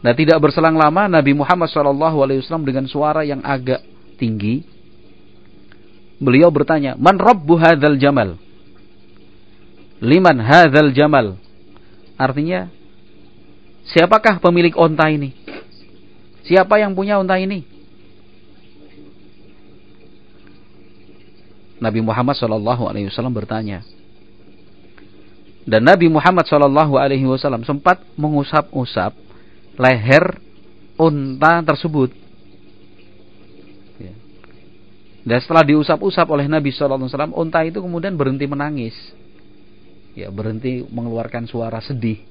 Nah 0.01 0.13
tidak 0.17 0.41
berselang 0.41 0.81
lama 0.81 1.13
Nabi 1.13 1.37
Muhammad 1.37 1.69
Shallallahu 1.69 2.25
Alaihi 2.25 2.41
Wasallam 2.41 2.65
dengan 2.65 2.89
suara 2.89 3.21
yang 3.21 3.45
agak 3.45 3.85
tinggi, 4.17 4.65
beliau 6.17 6.49
bertanya, 6.49 6.97
Man 6.97 7.21
Rabbu 7.21 7.55
hadzal 7.61 8.01
jamal? 8.01 8.46
Liman 10.01 10.41
hadzal 10.41 10.93
jamal. 10.93 11.37
Artinya 12.17 12.73
siapakah 13.89 14.41
pemilik 14.41 14.73
onta 14.77 15.09
ini? 15.09 15.37
Siapa 16.47 16.79
yang 16.79 16.95
punya 16.95 17.19
onta 17.19 17.37
ini? 17.37 17.67
Nabi 21.77 22.01
Muhammad 22.01 22.41
Shallallahu 22.41 22.89
Alaihi 22.89 23.13
Wasallam 23.13 23.37
bertanya, 23.37 23.85
dan 25.69 25.85
Nabi 25.85 26.09
Muhammad 26.09 26.49
Shallallahu 26.49 26.97
Alaihi 26.97 27.27
Wasallam 27.29 27.67
sempat 27.69 28.01
mengusap-usap 28.17 29.13
leher 29.77 30.41
unta 30.97 31.61
tersebut. 31.61 32.15
Ya. 34.01 34.15
Dan 35.27 35.39
setelah 35.45 35.67
diusap-usap 35.69 36.25
oleh 36.33 36.49
Nabi 36.49 36.73
Shallallahu 36.73 37.05
Alaihi 37.05 37.13
Wasallam, 37.13 37.35
unta 37.37 37.61
itu 37.67 37.83
kemudian 37.85 38.17
berhenti 38.17 38.49
menangis, 38.49 38.97
ya 40.17 40.33
berhenti 40.33 40.81
mengeluarkan 40.89 41.45
suara 41.45 41.79
sedih. 41.85 42.25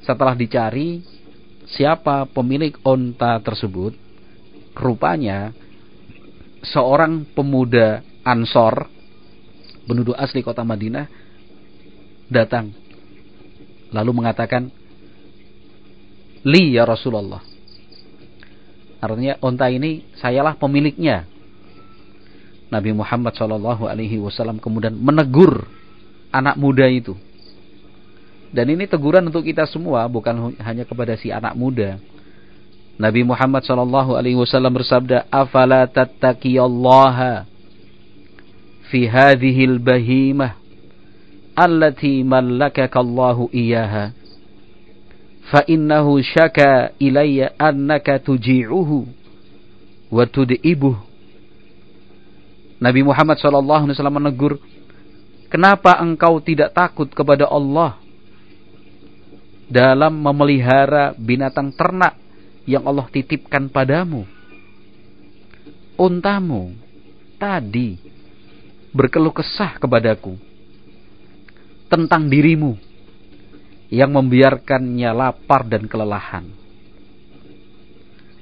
Setelah 0.00 0.32
dicari 0.32 1.04
siapa 1.68 2.24
pemilik 2.32 2.72
unta 2.80 3.36
tersebut, 3.44 3.92
rupanya 4.72 5.52
seorang 6.64 7.28
pemuda 7.36 8.00
Ansor, 8.26 8.88
penduduk 9.86 10.16
asli 10.18 10.42
kota 10.42 10.64
Madinah, 10.64 11.06
datang. 12.26 12.74
Lalu 13.94 14.10
mengatakan, 14.18 14.66
Li 16.46 16.74
ya 16.74 16.86
Rasulullah. 16.86 17.42
Artinya 19.02 19.38
onta 19.42 19.70
ini 19.70 20.06
sayalah 20.18 20.58
pemiliknya. 20.58 21.26
Nabi 22.66 22.90
Muhammad 22.90 23.32
Shallallahu 23.38 23.86
Alaihi 23.86 24.18
Wasallam 24.18 24.58
kemudian 24.58 24.94
menegur 24.96 25.66
anak 26.34 26.58
muda 26.58 26.86
itu. 26.90 27.14
Dan 28.50 28.72
ini 28.72 28.86
teguran 28.88 29.26
untuk 29.26 29.44
kita 29.44 29.66
semua, 29.66 30.06
bukan 30.06 30.54
hanya 30.62 30.86
kepada 30.86 31.18
si 31.18 31.28
anak 31.28 31.52
muda, 31.58 31.98
Nabi 32.96 33.28
Muhammad 33.28 33.60
sallallahu 33.60 34.16
alaihi 34.16 34.40
wasallam 34.40 34.72
bersabda, 34.72 35.28
"Afala 35.28 35.84
tattaqiyallaha 35.84 37.44
fi 38.88 39.04
hadhihi 39.04 39.76
al-bahimah 39.76 40.56
allati 41.52 42.24
mallakaka 42.24 42.96
Allahu 42.96 43.52
iyyaha." 43.52 44.16
Fa 45.52 45.62
ilayya 45.68 47.52
annaka 47.60 48.16
tuji'uhu 48.18 49.06
wa. 50.08 50.24
Nabi 52.86 53.02
Muhammad 53.02 53.42
wasallam 53.42 54.22
menegur, 54.22 54.62
"Kenapa 55.50 55.98
engkau 55.98 56.38
tidak 56.38 56.70
takut 56.70 57.10
kepada 57.10 57.50
Allah 57.50 57.98
dalam 59.66 60.14
memelihara 60.14 61.10
binatang 61.18 61.74
ternak 61.74 62.14
yang 62.66 62.86
Allah 62.86 63.06
titipkan 63.10 63.66
padamu. 63.66 64.26
Untamu 65.98 66.76
tadi 67.40 67.98
berkeluh 68.94 69.32
kesah 69.32 69.80
kepadaku 69.80 70.36
tentang 71.88 72.28
dirimu 72.28 72.76
yang 73.88 74.12
membiarkannya 74.12 75.10
lapar 75.14 75.62
dan 75.64 75.86
kelelahan. 75.86 76.44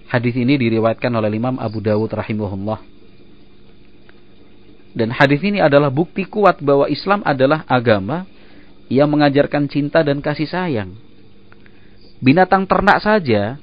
Hadis 0.09 0.35
ini 0.37 0.57
diriwayatkan 0.57 1.11
oleh 1.11 1.31
Imam 1.31 1.59
Abu 1.61 1.85
Dawud 1.85 2.11
rahimahullah. 2.11 2.94
Dan 4.95 5.11
hadis 5.11 5.43
ini 5.43 5.59
adalah 5.59 5.91
bukti 5.91 6.23
kuat 6.23 6.63
bahwa 6.63 6.87
Islam 6.87 7.27
adalah 7.27 7.67
agama 7.67 8.31
yang 8.87 9.11
mengajarkan 9.11 9.67
cinta 9.67 10.07
dan 10.07 10.23
kasih 10.23 10.47
sayang. 10.47 10.95
Binatang 12.23 12.65
ternak 12.71 13.03
saja 13.03 13.59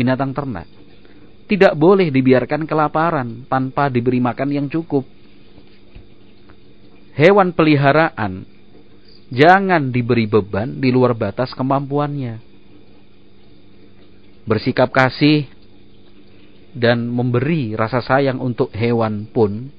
binatang 0.00 0.32
ternak. 0.32 0.64
Tidak 1.44 1.76
boleh 1.76 2.08
dibiarkan 2.08 2.64
kelaparan 2.64 3.44
tanpa 3.52 3.92
diberi 3.92 4.16
makan 4.16 4.48
yang 4.48 4.66
cukup. 4.72 5.04
Hewan 7.12 7.52
peliharaan 7.52 8.48
jangan 9.28 9.92
diberi 9.92 10.24
beban 10.24 10.80
di 10.80 10.88
luar 10.88 11.12
batas 11.12 11.52
kemampuannya. 11.52 12.40
Bersikap 14.48 14.88
kasih 14.88 15.44
dan 16.72 17.10
memberi 17.10 17.74
rasa 17.74 18.00
sayang 18.00 18.38
untuk 18.40 18.70
hewan 18.72 19.26
pun 19.28 19.74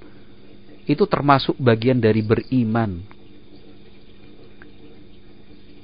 itu 0.92 1.08
termasuk 1.08 1.56
bagian 1.56 1.98
dari 1.98 2.20
beriman. 2.20 3.00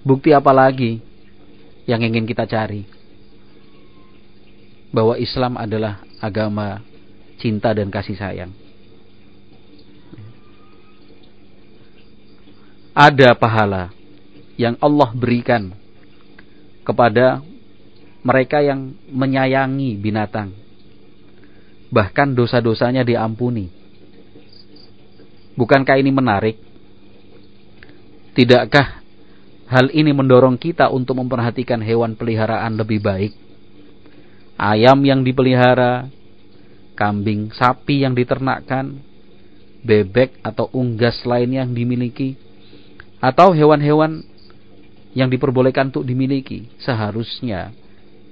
Bukti 0.04 0.32
apa 0.32 0.52
lagi 0.56 1.00
yang 1.88 2.00
ingin 2.04 2.24
kita 2.24 2.48
cari? 2.48 2.98
bahwa 4.92 5.20
Islam 5.20 5.60
adalah 5.60 6.04
agama 6.24 6.82
cinta 7.38 7.70
dan 7.76 7.92
kasih 7.92 8.18
sayang. 8.18 8.52
Ada 12.98 13.38
pahala 13.38 13.94
yang 14.58 14.74
Allah 14.82 15.14
berikan 15.14 15.70
kepada 16.82 17.46
mereka 18.26 18.58
yang 18.66 18.98
menyayangi 19.06 19.94
binatang. 20.02 20.50
Bahkan 21.94 22.34
dosa-dosanya 22.34 23.06
diampuni. 23.06 23.70
Bukankah 25.58 25.98
ini 25.98 26.14
menarik? 26.14 26.62
Tidakkah 28.38 29.02
hal 29.68 29.90
ini 29.90 30.14
mendorong 30.14 30.56
kita 30.62 30.94
untuk 30.94 31.18
memperhatikan 31.18 31.82
hewan 31.82 32.14
peliharaan 32.14 32.78
lebih 32.78 33.02
baik? 33.02 33.48
ayam 34.58 34.98
yang 35.06 35.22
dipelihara, 35.22 36.10
kambing, 36.98 37.54
sapi 37.54 38.02
yang 38.04 38.18
diternakkan, 38.18 38.98
bebek 39.86 40.42
atau 40.42 40.68
unggas 40.74 41.22
lain 41.24 41.54
yang 41.54 41.70
dimiliki, 41.72 42.34
atau 43.22 43.54
hewan-hewan 43.54 44.26
yang 45.14 45.30
diperbolehkan 45.30 45.94
untuk 45.94 46.04
dimiliki, 46.04 46.68
seharusnya 46.82 47.72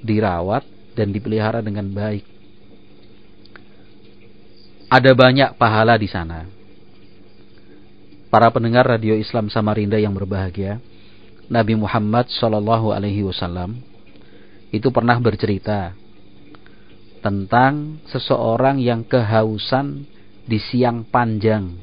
dirawat 0.02 0.66
dan 0.98 1.14
dipelihara 1.14 1.62
dengan 1.62 1.86
baik. 1.94 2.26
Ada 4.90 5.14
banyak 5.18 5.58
pahala 5.58 5.98
di 5.98 6.10
sana. 6.10 6.46
Para 8.36 8.52
pendengar 8.52 8.84
radio 8.84 9.15
Islam 9.15 9.48
Samarinda 9.48 9.95
yang 9.95 10.12
berbahagia, 10.12 10.84
Nabi 11.48 11.71
Muhammad 11.80 12.28
Shallallahu 12.28 12.91
Alaihi 12.91 13.24
Wasallam 13.24 13.80
itu 14.76 14.91
pernah 14.91 15.15
bercerita 15.24 15.95
tentang 17.24 17.95
seseorang 18.12 18.84
yang 18.84 19.08
kehausan 19.08 20.04
di 20.43 20.60
siang 20.60 21.08
panjang. 21.08 21.80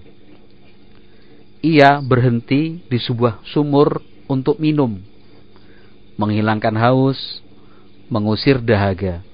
Ia 1.65 2.05
berhenti 2.05 2.85
di 2.85 2.99
sebuah 3.01 3.41
sumur 3.49 4.05
untuk 4.29 4.61
minum, 4.61 5.01
menghilangkan 6.21 6.77
haus, 6.77 7.41
mengusir 8.13 8.61
dahaga. 8.61 9.25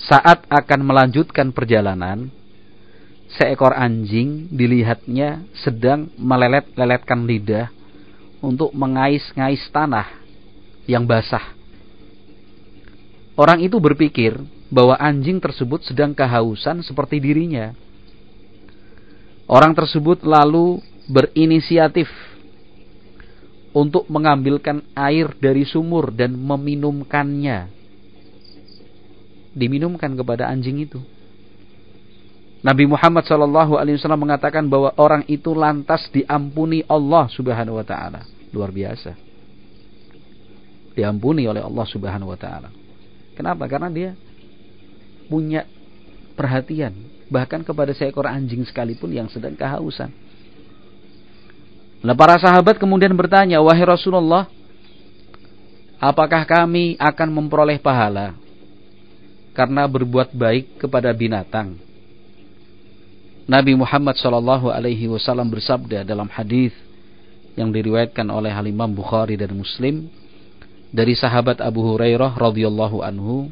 Saat 0.00 0.48
akan 0.48 0.80
melanjutkan 0.80 1.52
perjalanan, 1.52 2.32
seekor 3.36 3.76
anjing 3.76 4.48
dilihatnya 4.48 5.44
sedang 5.60 6.08
melelet-leletkan 6.16 7.28
lidah 7.28 7.68
untuk 8.40 8.72
mengais-ngais 8.72 9.64
tanah 9.72 10.08
yang 10.88 11.04
basah. 11.04 11.52
Orang 13.36 13.60
itu 13.60 13.76
berpikir 13.76 14.40
bahwa 14.72 14.96
anjing 14.96 15.36
tersebut 15.36 15.84
sedang 15.84 16.16
kehausan 16.16 16.80
seperti 16.80 17.20
dirinya. 17.20 17.76
Orang 19.46 19.76
tersebut 19.76 20.24
lalu 20.24 20.80
berinisiatif 21.06 22.10
untuk 23.76 24.08
mengambilkan 24.08 24.80
air 24.96 25.30
dari 25.36 25.68
sumur 25.68 26.08
dan 26.10 26.34
meminumkannya. 26.34 27.68
Diminumkan 29.52 30.16
kepada 30.16 30.48
anjing 30.48 30.82
itu. 30.88 30.98
Nabi 32.66 32.82
Muhammad 32.90 33.22
SAW 33.22 34.18
mengatakan 34.18 34.66
bahwa 34.66 34.90
orang 34.98 35.22
itu 35.30 35.54
lantas 35.54 36.10
diampuni 36.10 36.82
Allah 36.90 37.30
Subhanahu 37.30 37.78
Wa 37.78 37.86
Taala. 37.86 38.26
Luar 38.50 38.74
biasa. 38.74 39.14
Diampuni 40.98 41.46
oleh 41.46 41.62
Allah 41.62 41.86
Subhanahu 41.86 42.34
Wa 42.34 42.38
Taala. 42.42 42.74
Kenapa? 43.38 43.70
Karena 43.70 43.86
dia 43.86 44.18
punya 45.30 45.62
perhatian 46.34 46.90
bahkan 47.30 47.62
kepada 47.62 47.94
seekor 47.94 48.26
anjing 48.26 48.66
sekalipun 48.66 49.14
yang 49.14 49.30
sedang 49.30 49.54
kehausan. 49.54 50.10
Nah, 52.02 52.18
para 52.18 52.34
sahabat 52.34 52.82
kemudian 52.82 53.14
bertanya, 53.14 53.62
"Wahai 53.62 53.86
Rasulullah, 53.86 54.50
apakah 56.02 56.42
kami 56.42 56.98
akan 56.98 57.28
memperoleh 57.30 57.78
pahala 57.78 58.34
karena 59.54 59.86
berbuat 59.86 60.34
baik 60.34 60.82
kepada 60.82 61.14
binatang?" 61.14 61.85
Nabi 63.46 63.78
Muhammad 63.78 64.18
Shallallahu 64.18 64.74
Alaihi 64.74 65.06
Wasallam 65.06 65.46
bersabda 65.54 66.02
dalam 66.02 66.26
hadis 66.26 66.74
yang 67.54 67.70
diriwayatkan 67.70 68.26
oleh 68.26 68.50
Imam 68.50 68.90
Bukhari 68.90 69.38
dan 69.38 69.54
Muslim 69.54 70.10
dari 70.90 71.14
sahabat 71.14 71.62
Abu 71.62 71.78
Hurairah 71.86 72.34
radhiyallahu 72.34 73.06
anhu 73.06 73.46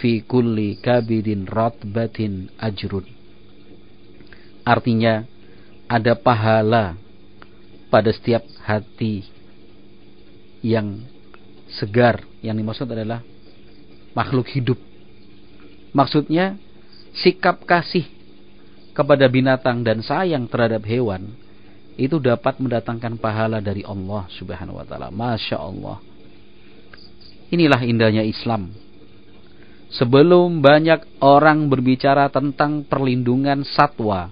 fi 0.00 0.24
kulli 0.24 0.80
kabidin 0.80 1.44
ratbatin 1.44 2.48
ajrun. 2.56 3.04
Artinya 4.64 5.28
ada 5.84 6.16
pahala 6.16 6.96
pada 7.92 8.08
setiap 8.16 8.40
hati 8.64 9.20
yang 10.64 11.04
segar. 11.76 12.24
Yang 12.40 12.56
dimaksud 12.64 12.88
adalah 12.88 13.20
makhluk 14.16 14.48
hidup. 14.48 14.80
Maksudnya 15.92 16.56
sikap 17.20 17.68
kasih 17.68 18.15
kepada 18.96 19.28
binatang 19.28 19.84
dan 19.84 20.00
sayang 20.00 20.48
terhadap 20.48 20.80
hewan 20.88 21.36
itu 22.00 22.16
dapat 22.16 22.56
mendatangkan 22.56 23.20
pahala 23.20 23.60
dari 23.60 23.84
Allah 23.84 24.24
Subhanahu 24.32 24.80
wa 24.80 24.84
taala. 24.88 25.12
Masya 25.12 25.56
Allah. 25.60 26.00
Inilah 27.52 27.80
indahnya 27.84 28.24
Islam. 28.24 28.72
Sebelum 29.86 30.60
banyak 30.60 31.22
orang 31.22 31.70
berbicara 31.70 32.26
tentang 32.28 32.84
perlindungan 32.84 33.62
satwa, 33.64 34.28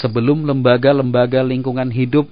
sebelum 0.00 0.48
lembaga-lembaga 0.48 1.44
lingkungan 1.44 1.92
hidup 1.92 2.24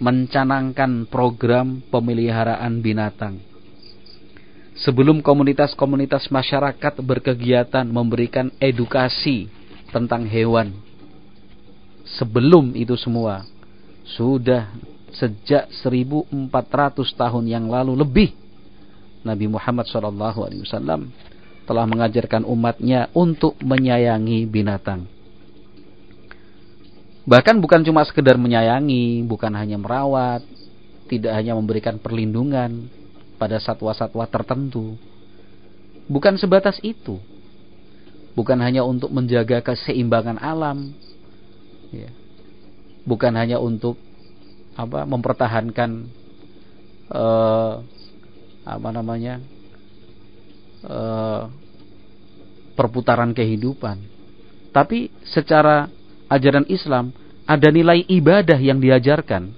mencanangkan 0.00 1.06
program 1.06 1.84
pemeliharaan 1.92 2.80
binatang, 2.80 3.36
sebelum 4.80 5.24
komunitas-komunitas 5.24 6.28
masyarakat 6.28 7.00
berkegiatan 7.00 7.86
memberikan 7.88 8.52
edukasi 8.60 9.48
tentang 9.88 10.28
hewan. 10.28 10.76
Sebelum 12.20 12.76
itu 12.76 12.94
semua, 12.94 13.48
sudah 14.06 14.70
sejak 15.16 15.72
1400 15.82 16.30
tahun 17.16 17.44
yang 17.48 17.66
lalu 17.66 17.96
lebih, 17.96 18.30
Nabi 19.26 19.50
Muhammad 19.50 19.88
SAW 19.88 21.10
telah 21.66 21.84
mengajarkan 21.88 22.46
umatnya 22.46 23.10
untuk 23.10 23.58
menyayangi 23.58 24.46
binatang. 24.46 25.08
Bahkan 27.26 27.58
bukan 27.58 27.82
cuma 27.82 28.06
sekedar 28.06 28.38
menyayangi, 28.38 29.26
bukan 29.26 29.50
hanya 29.50 29.74
merawat, 29.74 30.46
tidak 31.10 31.34
hanya 31.34 31.58
memberikan 31.58 31.98
perlindungan 31.98 32.86
pada 33.36 33.60
satwa-satwa 33.60 34.24
tertentu. 34.28 34.96
Bukan 36.08 36.36
sebatas 36.40 36.80
itu 36.80 37.20
bukan 38.36 38.60
hanya 38.60 38.84
untuk 38.84 39.08
menjaga 39.08 39.64
keseimbangan 39.64 40.36
alam, 40.36 40.92
ya. 41.88 42.12
bukan 43.08 43.32
hanya 43.32 43.56
untuk 43.56 43.96
apa 44.76 45.08
mempertahankan 45.08 46.04
uh, 47.08 47.80
apa 48.68 48.88
namanya 48.92 49.40
uh, 50.84 51.48
perputaran 52.76 53.32
kehidupan, 53.32 54.04
tapi 54.76 55.08
secara 55.24 55.88
ajaran 56.28 56.68
Islam 56.68 57.16
ada 57.48 57.72
nilai 57.72 58.04
ibadah 58.04 58.60
yang 58.60 58.84
diajarkan, 58.84 59.48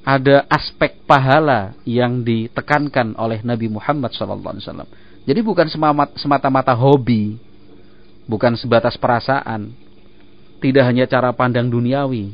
ada 0.00 0.48
aspek 0.48 0.96
pahala 1.04 1.76
yang 1.84 2.24
ditekankan 2.24 3.14
oleh 3.20 3.44
Nabi 3.44 3.68
Muhammad 3.68 4.10
SAW 4.16 4.88
jadi 5.28 5.40
bukan 5.44 5.68
semata-mata 6.16 6.72
hobi, 6.72 7.36
bukan 8.24 8.56
sebatas 8.56 8.96
perasaan, 8.96 9.70
tidak 10.58 10.84
hanya 10.88 11.04
cara 11.04 11.30
pandang 11.36 11.68
duniawi. 11.68 12.32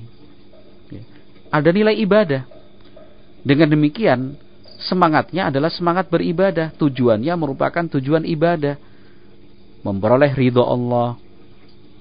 Ya. 0.88 1.02
Ada 1.50 1.70
nilai 1.74 1.98
ibadah. 1.98 2.46
Dengan 3.44 3.70
demikian, 3.70 4.38
semangatnya 4.87 5.50
adalah 5.50 5.70
semangat 5.70 6.07
beribadah. 6.11 6.74
Tujuannya 6.79 7.35
merupakan 7.35 7.85
tujuan 7.98 8.24
ibadah. 8.26 8.79
Memperoleh 9.83 10.35
ridho 10.35 10.66
Allah, 10.66 11.14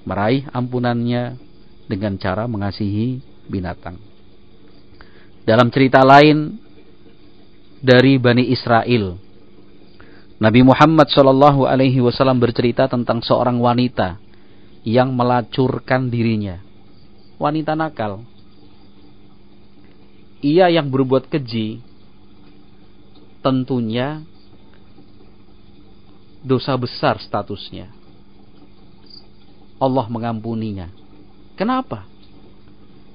meraih 0.06 0.46
ampunannya 0.50 1.38
dengan 1.86 2.18
cara 2.18 2.50
mengasihi 2.50 3.22
binatang. 3.46 3.98
Dalam 5.46 5.70
cerita 5.70 6.02
lain 6.02 6.58
dari 7.78 8.18
Bani 8.18 8.50
Israel, 8.50 9.14
Nabi 10.42 10.66
Muhammad 10.66 11.06
Shallallahu 11.06 11.70
Alaihi 11.70 12.02
Wasallam 12.02 12.42
bercerita 12.42 12.90
tentang 12.90 13.22
seorang 13.22 13.62
wanita 13.62 14.18
yang 14.82 15.14
melacurkan 15.14 16.10
dirinya, 16.10 16.58
wanita 17.38 17.78
nakal. 17.78 18.26
Ia 20.42 20.66
yang 20.66 20.90
berbuat 20.90 21.30
keji, 21.30 21.78
tentunya 23.38 24.26
dosa 26.42 26.74
besar 26.74 27.22
statusnya. 27.22 27.86
Allah 29.78 30.06
mengampuninya. 30.10 30.90
Kenapa? 31.54 32.02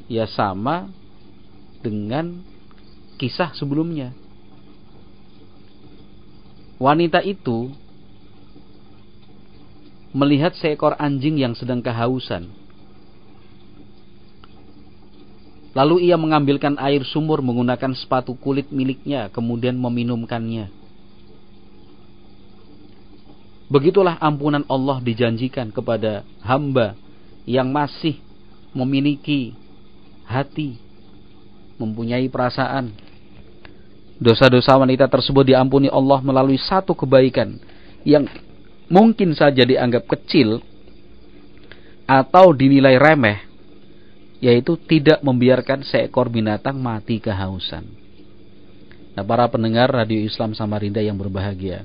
Ya 0.07 0.23
sama 0.31 1.00
dengan 1.81 2.41
kisah 3.17 3.53
sebelumnya 3.57 4.13
wanita 6.81 7.21
itu 7.21 7.69
melihat 10.17 10.57
seekor 10.57 10.97
anjing 10.97 11.37
yang 11.37 11.53
sedang 11.53 11.79
kehausan. 11.79 12.49
Lalu 15.71 16.11
ia 16.11 16.19
mengambilkan 16.19 16.75
air 16.83 17.07
sumur 17.07 17.39
menggunakan 17.39 17.95
sepatu 17.95 18.35
kulit 18.35 18.67
miliknya, 18.75 19.31
kemudian 19.31 19.79
meminumkannya. 19.79 20.67
Begitulah 23.71 24.19
ampunan 24.19 24.67
Allah 24.67 24.99
dijanjikan 24.99 25.71
kepada 25.71 26.27
hamba 26.43 26.99
yang 27.47 27.71
masih 27.71 28.19
memiliki 28.75 29.55
hati, 30.27 30.75
mempunyai 31.81 32.29
perasaan, 32.29 32.93
Dosa-dosa 34.21 34.77
wanita 34.77 35.09
tersebut 35.09 35.49
diampuni 35.49 35.89
Allah 35.89 36.21
melalui 36.21 36.61
satu 36.61 36.93
kebaikan 36.93 37.57
yang 38.05 38.29
mungkin 38.85 39.33
saja 39.33 39.65
dianggap 39.65 40.05
kecil 40.05 40.61
atau 42.05 42.53
dinilai 42.53 43.01
remeh, 43.01 43.41
yaitu 44.37 44.77
tidak 44.77 45.25
membiarkan 45.25 45.81
seekor 45.81 46.29
binatang 46.29 46.77
mati 46.77 47.17
kehausan. 47.17 47.81
Nah, 49.17 49.25
para 49.25 49.49
pendengar 49.49 49.89
Radio 49.89 50.21
Islam 50.21 50.53
Samarinda 50.53 51.01
yang 51.01 51.17
berbahagia, 51.17 51.81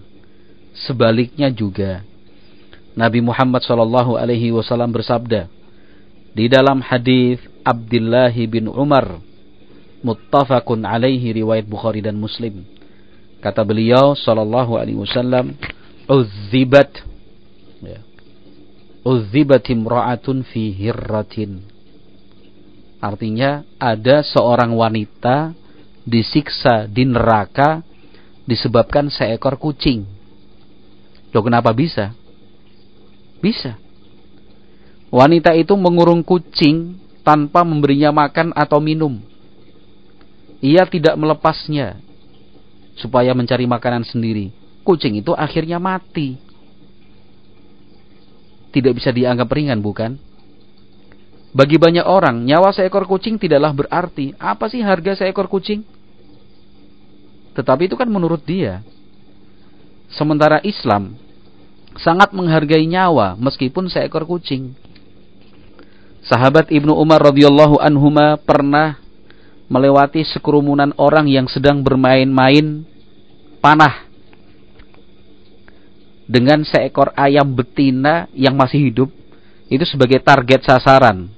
sebaliknya 0.84 1.48
juga 1.48 2.04
Nabi 2.92 3.24
Muhammad 3.24 3.64
Shallallahu 3.64 4.20
Alaihi 4.20 4.52
Wasallam 4.52 4.92
bersabda 4.92 5.48
di 6.36 6.52
dalam 6.52 6.84
hadis 6.84 7.40
Abdullah 7.64 8.36
bin 8.44 8.68
Umar 8.68 9.24
muttafaqun 10.06 10.86
alaihi 10.86 11.34
riwayat 11.42 11.66
Bukhari 11.66 11.98
dan 11.98 12.14
Muslim. 12.14 12.62
Kata 13.42 13.66
beliau 13.66 14.14
sallallahu 14.14 14.78
alaihi 14.78 15.02
wasallam, 15.02 15.58
"Uzibat 16.06 17.02
ya. 17.82 17.98
Uzibat 19.02 19.66
imra'atun 19.66 20.46
fi 20.46 20.70
hirratin." 20.70 21.66
Artinya 23.02 23.66
ada 23.82 24.22
seorang 24.22 24.72
wanita 24.72 25.52
disiksa 26.06 26.86
di 26.86 27.02
neraka 27.02 27.82
disebabkan 28.46 29.10
seekor 29.10 29.58
kucing. 29.58 30.06
Loh 31.34 31.42
kenapa 31.42 31.74
bisa? 31.74 32.14
Bisa. 33.42 33.76
Wanita 35.12 35.52
itu 35.52 35.76
mengurung 35.76 36.24
kucing 36.24 36.96
tanpa 37.20 37.66
memberinya 37.66 38.14
makan 38.14 38.54
atau 38.56 38.80
minum 38.80 39.20
ia 40.60 40.84
tidak 40.88 41.14
melepasnya 41.20 42.00
supaya 42.96 43.36
mencari 43.36 43.68
makanan 43.68 44.04
sendiri. 44.08 44.52
Kucing 44.86 45.20
itu 45.20 45.36
akhirnya 45.36 45.76
mati. 45.76 46.38
Tidak 48.72 48.92
bisa 48.92 49.10
dianggap 49.12 49.48
ringan, 49.52 49.80
bukan? 49.80 50.20
Bagi 51.56 51.80
banyak 51.80 52.04
orang, 52.04 52.44
nyawa 52.44 52.68
seekor 52.76 53.08
kucing 53.08 53.40
tidaklah 53.40 53.72
berarti. 53.72 54.36
Apa 54.36 54.68
sih 54.68 54.84
harga 54.84 55.16
seekor 55.16 55.48
kucing? 55.48 55.80
Tetapi 57.56 57.88
itu 57.88 57.96
kan 57.96 58.12
menurut 58.12 58.44
dia. 58.44 58.84
Sementara 60.12 60.60
Islam 60.60 61.16
sangat 61.96 62.36
menghargai 62.36 62.84
nyawa 62.84 63.40
meskipun 63.40 63.88
seekor 63.88 64.28
kucing. 64.28 64.76
Sahabat 66.28 66.68
Ibnu 66.68 66.92
Umar 66.92 67.24
radhiyallahu 67.24 67.80
anhuma 67.80 68.36
pernah 68.36 69.00
melewati 69.66 70.22
sekerumunan 70.22 70.94
orang 70.98 71.26
yang 71.26 71.50
sedang 71.50 71.82
bermain-main 71.82 72.86
panah 73.58 74.06
dengan 76.26 76.62
seekor 76.66 77.14
ayam 77.14 77.54
betina 77.54 78.26
yang 78.34 78.54
masih 78.58 78.90
hidup 78.90 79.10
itu 79.66 79.82
sebagai 79.86 80.22
target 80.22 80.62
sasaran. 80.66 81.30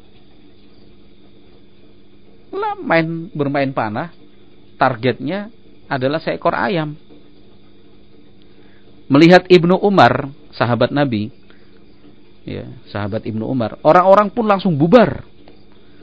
Lah 2.53 2.77
main 2.77 3.29
bermain 3.33 3.73
panah, 3.73 4.13
targetnya 4.77 5.53
adalah 5.89 6.21
seekor 6.21 6.53
ayam. 6.57 6.97
Melihat 9.09 9.49
Ibnu 9.49 9.81
Umar, 9.81 10.29
sahabat 10.53 10.93
Nabi, 10.93 11.33
ya, 12.45 12.69
sahabat 12.93 13.25
Ibnu 13.25 13.49
Umar, 13.49 13.81
orang-orang 13.81 14.29
pun 14.29 14.45
langsung 14.45 14.77
bubar. 14.77 15.25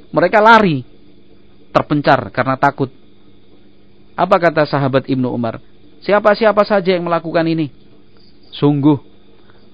Mereka 0.09 0.41
lari, 0.41 0.81
terpencar 1.75 2.31
karena 2.31 2.55
takut. 2.55 2.87
Apa 4.15 4.39
kata 4.39 4.63
sahabat 4.63 5.11
Ibnu 5.11 5.27
Umar? 5.27 5.59
Siapa-siapa 5.99 6.63
saja 6.63 6.95
yang 6.95 7.03
melakukan 7.03 7.43
ini? 7.43 7.67
Sungguh 8.55 8.95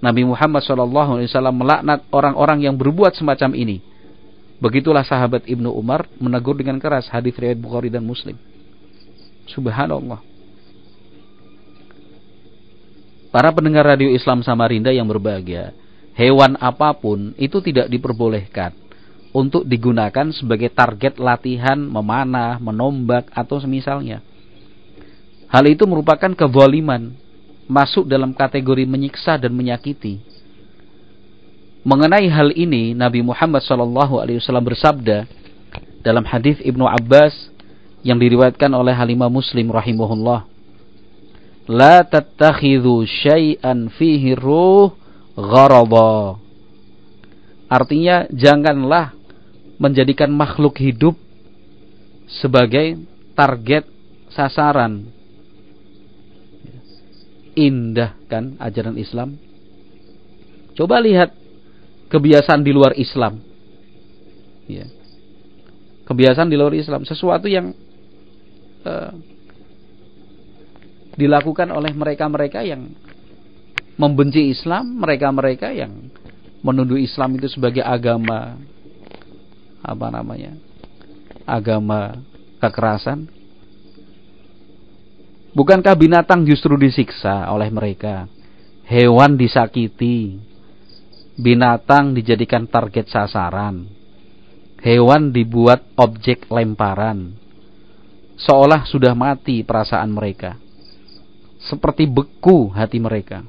Nabi 0.01 0.25
Muhammad 0.25 0.65
SAW 0.65 1.29
melaknat 1.53 2.01
orang-orang 2.09 2.65
yang 2.65 2.73
berbuat 2.73 3.13
semacam 3.13 3.53
ini. 3.53 3.85
Begitulah 4.57 5.05
sahabat 5.05 5.45
Ibnu 5.45 5.69
Umar 5.69 6.09
menegur 6.17 6.57
dengan 6.57 6.81
keras 6.81 7.05
hadis 7.13 7.37
riwayat 7.37 7.61
Bukhari 7.61 7.93
dan 7.93 8.01
Muslim. 8.01 8.33
Subhanallah. 9.45 10.25
Para 13.29 13.53
pendengar 13.53 13.85
radio 13.85 14.09
Islam 14.09 14.41
Samarinda 14.41 14.89
yang 14.89 15.05
berbahagia, 15.05 15.77
hewan 16.17 16.57
apa 16.57 16.97
pun 16.97 17.37
itu 17.37 17.61
tidak 17.61 17.87
diperbolehkan 17.93 18.80
untuk 19.31 19.63
digunakan 19.63 20.27
sebagai 20.35 20.67
target 20.71 21.15
latihan 21.15 21.79
memanah, 21.79 22.59
menombak 22.59 23.31
atau 23.31 23.59
semisalnya. 23.63 24.19
Hal 25.47 25.67
itu 25.67 25.83
merupakan 25.87 26.31
kezaliman 26.31 27.15
masuk 27.67 28.07
dalam 28.07 28.35
kategori 28.35 28.83
menyiksa 28.83 29.39
dan 29.39 29.55
menyakiti. 29.55 30.19
Mengenai 31.81 32.27
hal 32.29 32.51
ini, 32.53 32.93
Nabi 32.93 33.23
Muhammad 33.25 33.63
SAW 33.63 34.61
bersabda 34.61 35.25
dalam 36.03 36.27
hadis 36.27 36.59
Ibnu 36.61 36.85
Abbas 36.85 37.33
yang 38.05 38.19
diriwayatkan 38.19 38.69
oleh 38.75 38.93
Halimah 38.93 39.31
Muslim 39.31 39.71
rahimahullah. 39.71 40.45
La 41.71 42.03
tattakhidhu 42.03 43.07
syai'an 43.07 43.87
fihi 43.95 44.35
ruh. 44.35 44.93
Artinya 47.71 48.27
janganlah 48.29 49.15
menjadikan 49.81 50.29
makhluk 50.29 50.77
hidup 50.77 51.17
sebagai 52.29 53.01
target 53.33 53.89
sasaran 54.29 55.09
indah 57.57 58.13
kan 58.29 58.55
ajaran 58.61 58.95
Islam. 58.95 59.35
Coba 60.77 61.01
lihat 61.01 61.33
kebiasaan 62.13 62.61
di 62.61 62.71
luar 62.71 62.93
Islam. 62.95 63.41
Ya. 64.69 64.87
Kebiasaan 66.05 66.47
di 66.47 66.55
luar 66.55 66.77
Islam 66.77 67.03
sesuatu 67.03 67.49
yang 67.49 67.73
uh, 68.85 69.11
dilakukan 71.17 71.67
oleh 71.73 71.91
mereka-mereka 71.91 72.63
yang 72.63 72.87
membenci 73.99 74.47
Islam, 74.47 75.01
mereka-mereka 75.01 75.75
yang 75.75 76.07
menuduh 76.63 76.95
Islam 76.95 77.35
itu 77.35 77.51
sebagai 77.51 77.83
agama 77.83 78.55
apa 79.81 80.07
namanya? 80.13 80.55
agama 81.45 82.21
kekerasan 82.61 83.27
Bukankah 85.51 85.99
binatang 85.99 86.47
justru 86.47 86.79
disiksa 86.79 87.51
oleh 87.51 87.67
mereka? 87.67 88.23
Hewan 88.87 89.35
disakiti. 89.35 90.39
Binatang 91.35 92.15
dijadikan 92.15 92.63
target 92.71 93.11
sasaran. 93.11 93.83
Hewan 94.79 95.35
dibuat 95.35 95.83
objek 95.99 96.47
lemparan. 96.47 97.35
Seolah 98.39 98.87
sudah 98.87 99.11
mati 99.11 99.61
perasaan 99.67 100.15
mereka. 100.15 100.55
Seperti 101.67 102.07
beku 102.07 102.71
hati 102.71 102.97
mereka. 103.03 103.43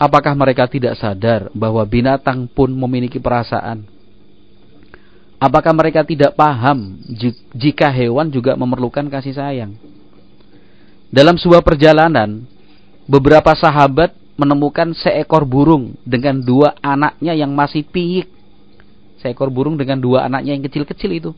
Apakah 0.00 0.34
mereka 0.34 0.66
tidak 0.66 0.98
sadar 0.98 1.52
bahwa 1.54 1.84
binatang 1.84 2.48
pun 2.48 2.72
memiliki 2.72 3.20
perasaan? 3.20 3.86
Apakah 5.42 5.74
mereka 5.74 6.06
tidak 6.06 6.38
paham 6.38 7.02
jika 7.50 7.90
hewan 7.90 8.30
juga 8.30 8.54
memerlukan 8.54 9.10
kasih 9.10 9.34
sayang? 9.34 9.74
Dalam 11.10 11.34
sebuah 11.34 11.66
perjalanan, 11.66 12.46
beberapa 13.10 13.50
sahabat 13.58 14.14
menemukan 14.38 14.94
seekor 14.94 15.42
burung 15.42 15.98
dengan 16.06 16.38
dua 16.38 16.78
anaknya 16.78 17.34
yang 17.34 17.50
masih 17.58 17.82
piik. 17.82 18.30
Seekor 19.18 19.50
burung 19.50 19.74
dengan 19.74 19.98
dua 19.98 20.30
anaknya 20.30 20.54
yang 20.54 20.62
kecil-kecil 20.62 21.10
itu. 21.10 21.30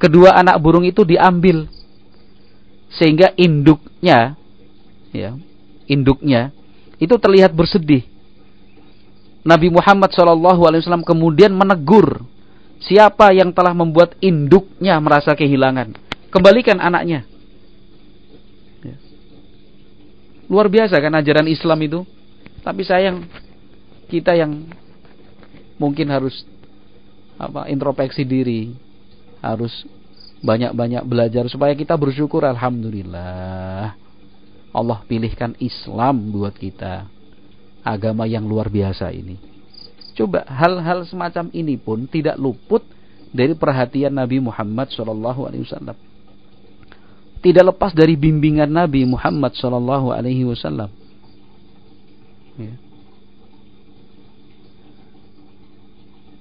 Kedua 0.00 0.32
anak 0.32 0.56
burung 0.56 0.88
itu 0.88 1.04
diambil 1.04 1.68
sehingga 2.96 3.28
induknya 3.36 4.40
ya, 5.12 5.36
induknya 5.84 6.48
itu 6.96 7.12
terlihat 7.20 7.52
bersedih. 7.52 8.08
Nabi 9.44 9.68
Muhammad 9.68 10.16
SAW 10.16 11.04
kemudian 11.04 11.52
menegur 11.52 12.24
siapa 12.88 13.30
yang 13.36 13.52
telah 13.52 13.76
membuat 13.76 14.16
induknya 14.18 14.96
merasa 14.98 15.36
kehilangan. 15.36 15.92
Kembalikan 16.32 16.80
anaknya. 16.80 17.28
Luar 20.48 20.72
biasa 20.72 20.96
kan 20.96 21.12
ajaran 21.12 21.46
Islam 21.46 21.78
itu. 21.84 22.00
Tapi 22.64 22.82
sayang 22.82 23.28
kita 24.08 24.32
yang 24.32 24.64
mungkin 25.76 26.08
harus 26.08 26.42
apa 27.38 27.68
introspeksi 27.68 28.24
diri, 28.24 28.72
harus 29.44 29.84
banyak-banyak 30.40 31.04
belajar 31.04 31.44
supaya 31.52 31.76
kita 31.76 31.94
bersyukur 31.94 32.42
alhamdulillah. 32.48 33.92
Allah 34.72 34.98
pilihkan 35.04 35.52
Islam 35.60 36.32
buat 36.32 36.56
kita. 36.56 37.08
Agama 37.84 38.28
yang 38.28 38.44
luar 38.44 38.68
biasa 38.68 39.12
ini. 39.14 39.57
Coba 40.18 40.42
hal-hal 40.50 41.06
semacam 41.06 41.46
ini 41.54 41.78
pun 41.78 42.10
tidak 42.10 42.34
luput 42.34 42.82
dari 43.30 43.54
perhatian 43.54 44.18
Nabi 44.18 44.42
Muhammad 44.42 44.90
SAW 44.90 45.94
tidak 47.38 47.74
lepas 47.74 47.94
dari 47.94 48.18
bimbingan 48.18 48.66
Nabi 48.66 49.06
Muhammad 49.06 49.54
sallallahu 49.54 50.10
alaihi 50.10 50.42
wasallam. 50.42 50.90
Ya. 52.58 52.74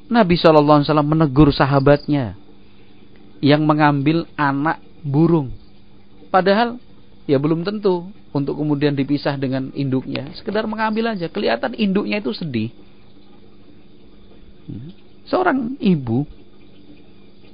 Nabi 0.07 0.35
sallallahu 0.39 0.81
alaihi 0.81 0.89
wasallam 0.89 1.09
menegur 1.11 1.49
sahabatnya 1.53 2.33
yang 3.43 3.61
mengambil 3.61 4.25
anak 4.33 4.81
burung. 5.05 5.53
Padahal 6.33 6.81
ya 7.29 7.37
belum 7.37 7.61
tentu 7.61 8.09
untuk 8.33 8.57
kemudian 8.57 8.97
dipisah 8.97 9.37
dengan 9.37 9.69
induknya. 9.77 10.33
Sekedar 10.33 10.65
mengambil 10.65 11.13
aja. 11.13 11.29
Kelihatan 11.29 11.77
induknya 11.77 12.17
itu 12.17 12.33
sedih. 12.33 12.73
Seorang 15.27 15.75
ibu 15.79 16.23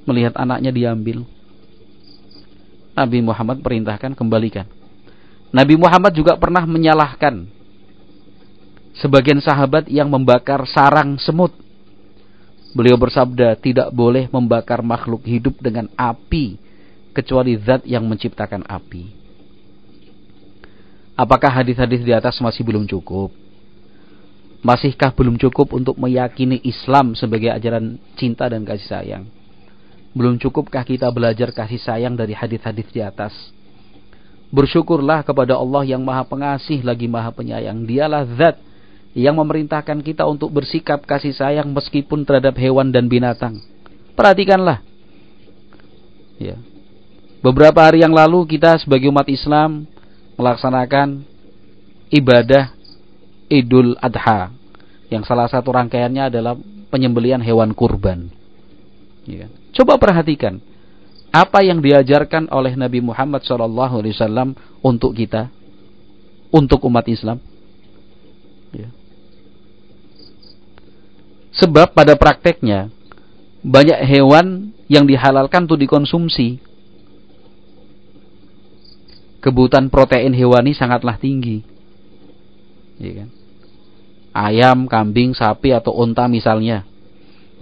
melihat 0.06 0.36
anaknya 0.38 0.70
diambil. 0.70 1.24
Nabi 2.94 3.18
Muhammad 3.24 3.58
perintahkan 3.62 4.14
kembalikan. 4.14 4.70
Nabi 5.50 5.74
Muhammad 5.74 6.14
juga 6.14 6.38
pernah 6.38 6.62
menyalahkan 6.66 7.46
sebagian 8.98 9.42
sahabat 9.42 9.90
yang 9.90 10.06
membakar 10.06 10.62
sarang 10.70 11.18
semut. 11.18 11.50
Beliau 12.74 12.98
bersabda, 12.98 13.54
tidak 13.58 13.90
boleh 13.94 14.26
membakar 14.30 14.82
makhluk 14.82 15.22
hidup 15.26 15.54
dengan 15.62 15.86
api 15.94 16.58
kecuali 17.14 17.54
zat 17.62 17.86
yang 17.86 18.02
menciptakan 18.02 18.66
api. 18.66 19.14
Apakah 21.14 21.62
hadis-hadis 21.62 22.02
di 22.02 22.10
atas 22.10 22.42
masih 22.42 22.66
belum 22.66 22.90
cukup? 22.90 23.30
Masihkah 24.64 25.12
belum 25.12 25.36
cukup 25.36 25.76
untuk 25.76 26.00
meyakini 26.00 26.56
Islam 26.64 27.12
sebagai 27.12 27.52
ajaran 27.52 28.00
cinta 28.16 28.48
dan 28.48 28.64
kasih 28.64 28.88
sayang? 28.88 29.24
Belum 30.16 30.40
cukupkah 30.40 30.88
kita 30.88 31.04
belajar 31.12 31.52
kasih 31.52 31.76
sayang 31.76 32.16
dari 32.16 32.32
hadis-hadis 32.32 32.88
di 32.88 33.04
atas? 33.04 33.36
Bersyukurlah 34.48 35.20
kepada 35.20 35.60
Allah 35.60 35.84
yang 35.84 36.00
maha 36.00 36.24
pengasih 36.24 36.80
lagi 36.80 37.04
maha 37.04 37.28
penyayang. 37.28 37.84
Dialah 37.84 38.24
zat 38.40 38.56
yang 39.12 39.36
memerintahkan 39.36 40.00
kita 40.00 40.24
untuk 40.24 40.48
bersikap 40.48 41.04
kasih 41.04 41.36
sayang 41.36 41.68
meskipun 41.68 42.24
terhadap 42.24 42.56
hewan 42.56 42.88
dan 42.88 43.04
binatang. 43.04 43.60
Perhatikanlah. 44.16 44.80
Ya. 46.40 46.56
Beberapa 47.44 47.84
hari 47.84 48.00
yang 48.00 48.16
lalu 48.16 48.48
kita 48.48 48.80
sebagai 48.80 49.12
umat 49.12 49.28
Islam 49.28 49.84
melaksanakan 50.40 51.20
ibadah 52.08 52.72
Idul 53.54 53.94
Adha 54.02 54.50
yang 55.14 55.22
salah 55.22 55.46
satu 55.46 55.70
rangkaiannya 55.70 56.34
adalah 56.34 56.58
penyembelian 56.90 57.38
hewan 57.38 57.70
kurban. 57.70 58.26
Ya. 59.22 59.46
Coba 59.70 59.94
perhatikan 59.94 60.58
apa 61.34 61.62
yang 61.62 61.82
diajarkan 61.82 62.50
oleh 62.50 62.74
Nabi 62.78 63.02
Muhammad 63.02 63.42
SAW 63.42 64.54
untuk 64.82 65.14
kita, 65.14 65.50
untuk 66.54 66.82
umat 66.86 67.06
Islam. 67.10 67.38
Ya. 68.70 68.90
Sebab 71.54 71.94
pada 71.94 72.18
prakteknya 72.18 72.90
banyak 73.62 73.98
hewan 74.06 74.74
yang 74.90 75.06
dihalalkan 75.06 75.70
untuk 75.70 75.78
dikonsumsi. 75.78 76.58
Kebutuhan 79.38 79.92
protein 79.92 80.32
hewani 80.32 80.72
sangatlah 80.72 81.20
tinggi. 81.20 81.60
Ya 82.96 83.24
kan? 83.24 83.28
Ayam, 84.34 84.90
kambing, 84.90 85.30
sapi 85.30 85.70
atau 85.70 85.94
unta 85.94 86.26
misalnya. 86.26 86.82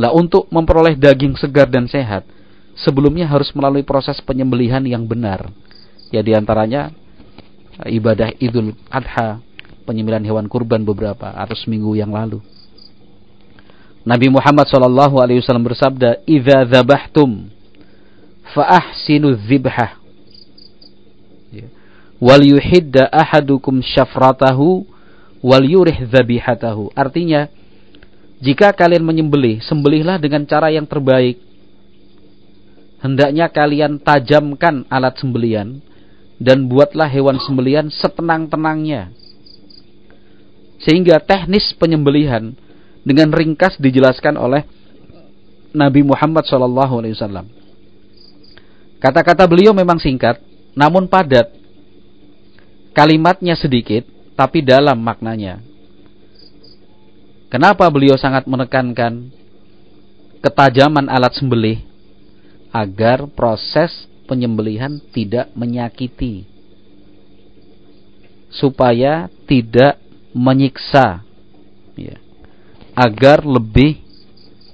Lah 0.00 0.08
untuk 0.08 0.48
memperoleh 0.48 0.96
daging 0.96 1.36
segar 1.36 1.68
dan 1.68 1.84
sehat, 1.84 2.24
sebelumnya 2.72 3.28
harus 3.28 3.52
melalui 3.52 3.84
proses 3.84 4.16
penyembelihan 4.24 4.80
yang 4.88 5.04
benar. 5.04 5.52
Ya 6.08 6.24
di 6.24 6.32
antaranya 6.32 6.88
ibadah 7.84 8.32
Idul 8.40 8.72
Adha, 8.88 9.44
penyembelihan 9.84 10.24
hewan 10.24 10.48
kurban 10.48 10.80
beberapa 10.80 11.32
atau 11.36 11.52
seminggu 11.52 11.92
yang 11.92 12.12
lalu. 12.12 12.40
Nabi 14.02 14.32
Muhammad 14.34 14.66
wasallam 14.66 15.62
bersabda, 15.62 16.26
"Idza 16.26 16.66
dzabhtum 16.66 17.46
fa 18.50 18.82
ahsinu 18.82 19.38
dzibhah." 19.38 19.94
Ya. 21.54 21.70
Wal 22.18 22.42
yuhidda 22.42 23.06
ahadukum 23.12 23.78
syafratahu 23.78 24.82
wal 25.42 25.66
yurih 25.66 26.06
dzabihatahu. 26.06 26.94
Artinya, 26.94 27.50
jika 28.38 28.70
kalian 28.72 29.02
menyembelih, 29.02 29.60
sembelihlah 29.62 30.22
dengan 30.22 30.46
cara 30.46 30.70
yang 30.70 30.86
terbaik. 30.86 31.38
Hendaknya 33.02 33.50
kalian 33.50 33.98
tajamkan 33.98 34.86
alat 34.86 35.18
sembelian 35.18 35.82
dan 36.38 36.70
buatlah 36.70 37.10
hewan 37.10 37.38
sembelian 37.42 37.90
setenang-tenangnya. 37.90 39.10
Sehingga 40.82 41.18
teknis 41.22 41.74
penyembelihan 41.78 42.54
dengan 43.02 43.34
ringkas 43.34 43.78
dijelaskan 43.78 44.38
oleh 44.38 44.62
Nabi 45.74 46.06
Muhammad 46.06 46.46
SAW. 46.46 47.46
Kata-kata 49.02 49.46
beliau 49.50 49.74
memang 49.74 49.98
singkat, 49.98 50.38
namun 50.78 51.10
padat. 51.10 51.50
Kalimatnya 52.94 53.58
sedikit, 53.58 54.06
tapi 54.38 54.64
dalam 54.64 54.96
maknanya. 54.98 55.60
Kenapa 57.52 57.84
beliau 57.92 58.16
sangat 58.16 58.48
menekankan 58.48 59.28
ketajaman 60.40 61.06
alat 61.06 61.36
sembelih 61.36 61.84
agar 62.72 63.28
proses 63.28 64.08
penyembelihan 64.24 64.96
tidak 65.12 65.52
menyakiti 65.52 66.48
supaya 68.48 69.28
tidak 69.44 70.00
menyiksa 70.32 71.20
ya 71.96 72.16
agar 72.96 73.44
lebih 73.44 74.00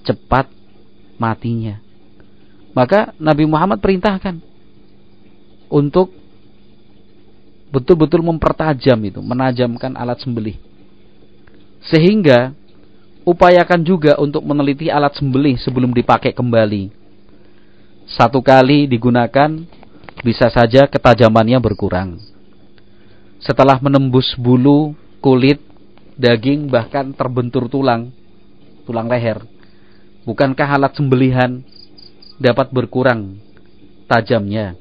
cepat 0.06 0.50
matinya. 1.18 1.82
Maka 2.74 3.10
Nabi 3.18 3.44
Muhammad 3.46 3.82
perintahkan 3.82 4.38
untuk 5.66 6.14
betul-betul 7.68 8.24
mempertajam 8.24 8.98
itu, 9.04 9.20
menajamkan 9.20 9.92
alat 9.96 10.20
sembelih. 10.20 10.56
Sehingga 11.84 12.52
upayakan 13.28 13.80
juga 13.84 14.16
untuk 14.16 14.44
meneliti 14.44 14.88
alat 14.88 15.16
sembelih 15.16 15.60
sebelum 15.60 15.92
dipakai 15.92 16.32
kembali. 16.32 16.90
Satu 18.08 18.40
kali 18.40 18.88
digunakan 18.88 19.52
bisa 20.24 20.48
saja 20.48 20.88
ketajamannya 20.88 21.60
berkurang. 21.60 22.16
Setelah 23.38 23.78
menembus 23.78 24.34
bulu, 24.34 24.96
kulit, 25.20 25.60
daging 26.18 26.66
bahkan 26.72 27.14
terbentur 27.14 27.70
tulang, 27.70 28.10
tulang 28.88 29.06
leher. 29.06 29.44
Bukankah 30.26 30.66
alat 30.66 30.96
sembelihan 30.98 31.62
dapat 32.40 32.72
berkurang 32.74 33.38
tajamnya? 34.10 34.74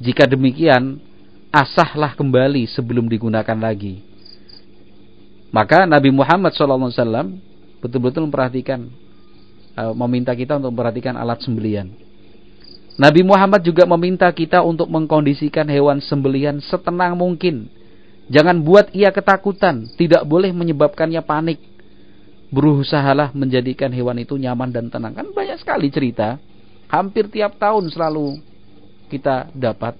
Jika 0.00 0.24
demikian, 0.24 1.09
asahlah 1.50 2.14
kembali 2.14 2.66
sebelum 2.70 3.10
digunakan 3.10 3.58
lagi. 3.58 4.02
Maka 5.50 5.82
Nabi 5.82 6.14
Muhammad 6.14 6.54
SAW 6.54 7.34
betul-betul 7.82 8.30
memperhatikan, 8.30 8.86
uh, 9.74 9.94
meminta 10.06 10.30
kita 10.30 10.58
untuk 10.62 10.74
memperhatikan 10.74 11.18
alat 11.18 11.42
sembelian. 11.42 11.90
Nabi 12.94 13.26
Muhammad 13.26 13.66
juga 13.66 13.82
meminta 13.86 14.30
kita 14.30 14.62
untuk 14.62 14.86
mengkondisikan 14.86 15.66
hewan 15.66 15.98
sembelian 15.98 16.62
setenang 16.62 17.18
mungkin 17.18 17.66
Jangan 18.30 18.62
buat 18.62 18.94
ia 18.94 19.10
ketakutan, 19.10 19.90
tidak 19.98 20.22
boleh 20.22 20.54
menyebabkannya 20.54 21.18
panik. 21.26 21.58
Berusahalah 22.54 23.34
menjadikan 23.34 23.90
hewan 23.90 24.22
itu 24.22 24.38
nyaman 24.38 24.70
dan 24.70 24.86
tenang. 24.86 25.18
Kan 25.18 25.34
banyak 25.34 25.58
sekali 25.58 25.90
cerita, 25.90 26.38
hampir 26.86 27.26
tiap 27.26 27.58
tahun 27.58 27.90
selalu 27.90 28.38
kita 29.10 29.50
dapat. 29.50 29.98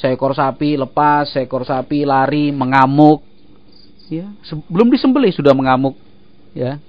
Seekor 0.00 0.32
sapi 0.32 0.80
lepas, 0.80 1.28
seekor 1.28 1.68
sapi 1.68 2.08
lari, 2.08 2.48
mengamuk. 2.48 3.20
Ya, 4.08 4.32
belum 4.66 4.88
disembelih 4.88 5.30
sudah 5.30 5.52
mengamuk. 5.52 5.94
Ya. 6.56 6.80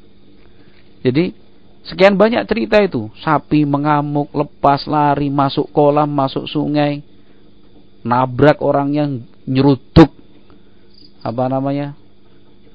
Jadi 1.04 1.36
sekian 1.84 2.16
banyak 2.16 2.48
cerita 2.48 2.80
itu, 2.80 3.12
sapi 3.20 3.68
mengamuk, 3.68 4.32
lepas, 4.32 4.88
lari, 4.88 5.28
masuk 5.28 5.68
kolam, 5.76 6.08
masuk 6.08 6.48
sungai, 6.48 7.04
nabrak 8.02 8.64
orangnya 8.64 9.12
nyerutuk. 9.44 10.10
Apa 11.22 11.52
namanya? 11.52 11.94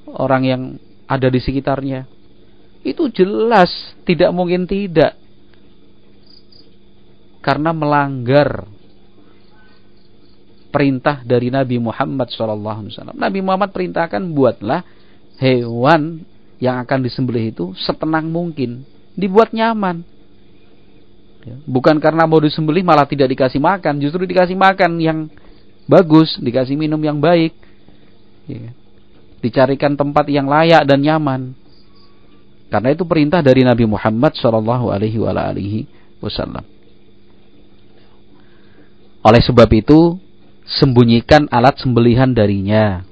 Orang 0.07 0.45
yang 0.45 0.63
ada 1.09 1.33
di 1.33 1.41
sekitarnya. 1.41 2.07
Itu 2.87 3.11
jelas 3.11 3.73
tidak 4.07 4.31
mungkin 4.37 4.69
tidak. 4.69 5.19
Karena 7.43 7.75
melanggar 7.75 8.76
perintah 10.69 11.23
dari 11.23 11.49
Nabi 11.49 11.81
Muhammad 11.81 12.29
SAW. 12.31 13.15
Nabi 13.15 13.41
Muhammad 13.41 13.71
perintahkan 13.73 14.23
buatlah 14.35 14.83
hewan 15.41 16.25
yang 16.57 16.81
akan 16.81 16.99
disembelih 17.05 17.53
itu 17.53 17.73
setenang 17.77 18.29
mungkin, 18.29 18.85
dibuat 19.13 19.53
nyaman. 19.53 20.05
Ya, 21.47 21.57
bukan 21.63 22.03
karena 22.03 22.27
mau 22.27 22.43
disembelih 22.43 22.83
malah 22.83 23.07
tidak 23.07 23.31
dikasih 23.31 23.63
makan, 23.63 24.03
justru 24.03 24.27
dikasih 24.27 24.59
makan 24.59 24.99
yang 24.99 25.19
bagus, 25.87 26.35
dikasih 26.43 26.75
minum 26.75 26.99
yang 26.99 27.23
baik. 27.23 27.55
Ya. 28.51 28.75
Dicarikan 29.39 29.95
tempat 29.95 30.27
yang 30.27 30.51
layak 30.51 30.83
dan 30.89 30.99
nyaman. 30.99 31.55
Karena 32.67 32.91
itu 32.91 33.07
perintah 33.07 33.39
dari 33.47 33.63
Nabi 33.63 33.87
Muhammad 33.87 34.35
Shallallahu 34.35 34.91
Alaihi 34.91 35.23
Wasallam. 36.19 36.67
Oleh 39.23 39.43
sebab 39.43 39.71
itu, 39.71 40.19
sembunyikan 40.67 41.47
alat 41.55 41.79
sembelihan 41.79 42.35
darinya. 42.35 43.07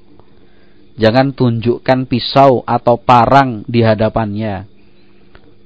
Jangan 0.95 1.35
tunjukkan 1.35 2.07
pisau 2.07 2.63
atau 2.63 2.95
parang 2.95 3.63
di 3.67 3.83
hadapannya. 3.83 4.67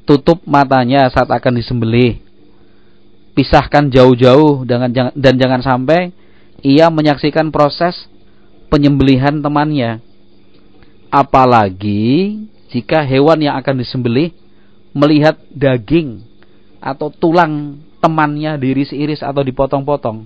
Tutup 0.05 0.41
matanya 0.49 1.05
saat 1.13 1.29
akan 1.29 1.53
disembelih. 1.53 2.17
Pisahkan 3.37 3.93
jauh-jauh 3.93 4.65
dan 5.13 5.33
jangan 5.37 5.61
sampai 5.61 6.09
ia 6.65 6.89
menyaksikan 6.89 7.53
proses 7.53 8.09
penyembelihan 8.73 9.37
temannya. 9.37 10.01
Apalagi 11.13 12.41
jika 12.73 13.05
hewan 13.05 13.41
yang 13.41 13.57
akan 13.57 13.81
disembelih 13.81 14.33
melihat 14.97 15.37
daging 15.53 16.25
atau 16.81 17.13
tulang 17.13 17.77
temannya 18.01 18.57
diiris-iris 18.57 19.21
atau 19.21 19.45
dipotong-potong. 19.45 20.25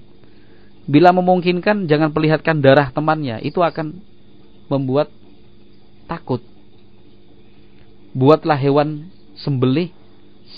Bila 0.83 1.15
memungkinkan 1.15 1.87
jangan 1.87 2.11
perlihatkan 2.11 2.59
darah 2.59 2.91
temannya, 2.91 3.39
itu 3.39 3.63
akan 3.63 4.03
membuat 4.67 5.07
takut. 6.11 6.43
Buatlah 8.11 8.59
hewan 8.59 9.07
sembelih 9.39 9.89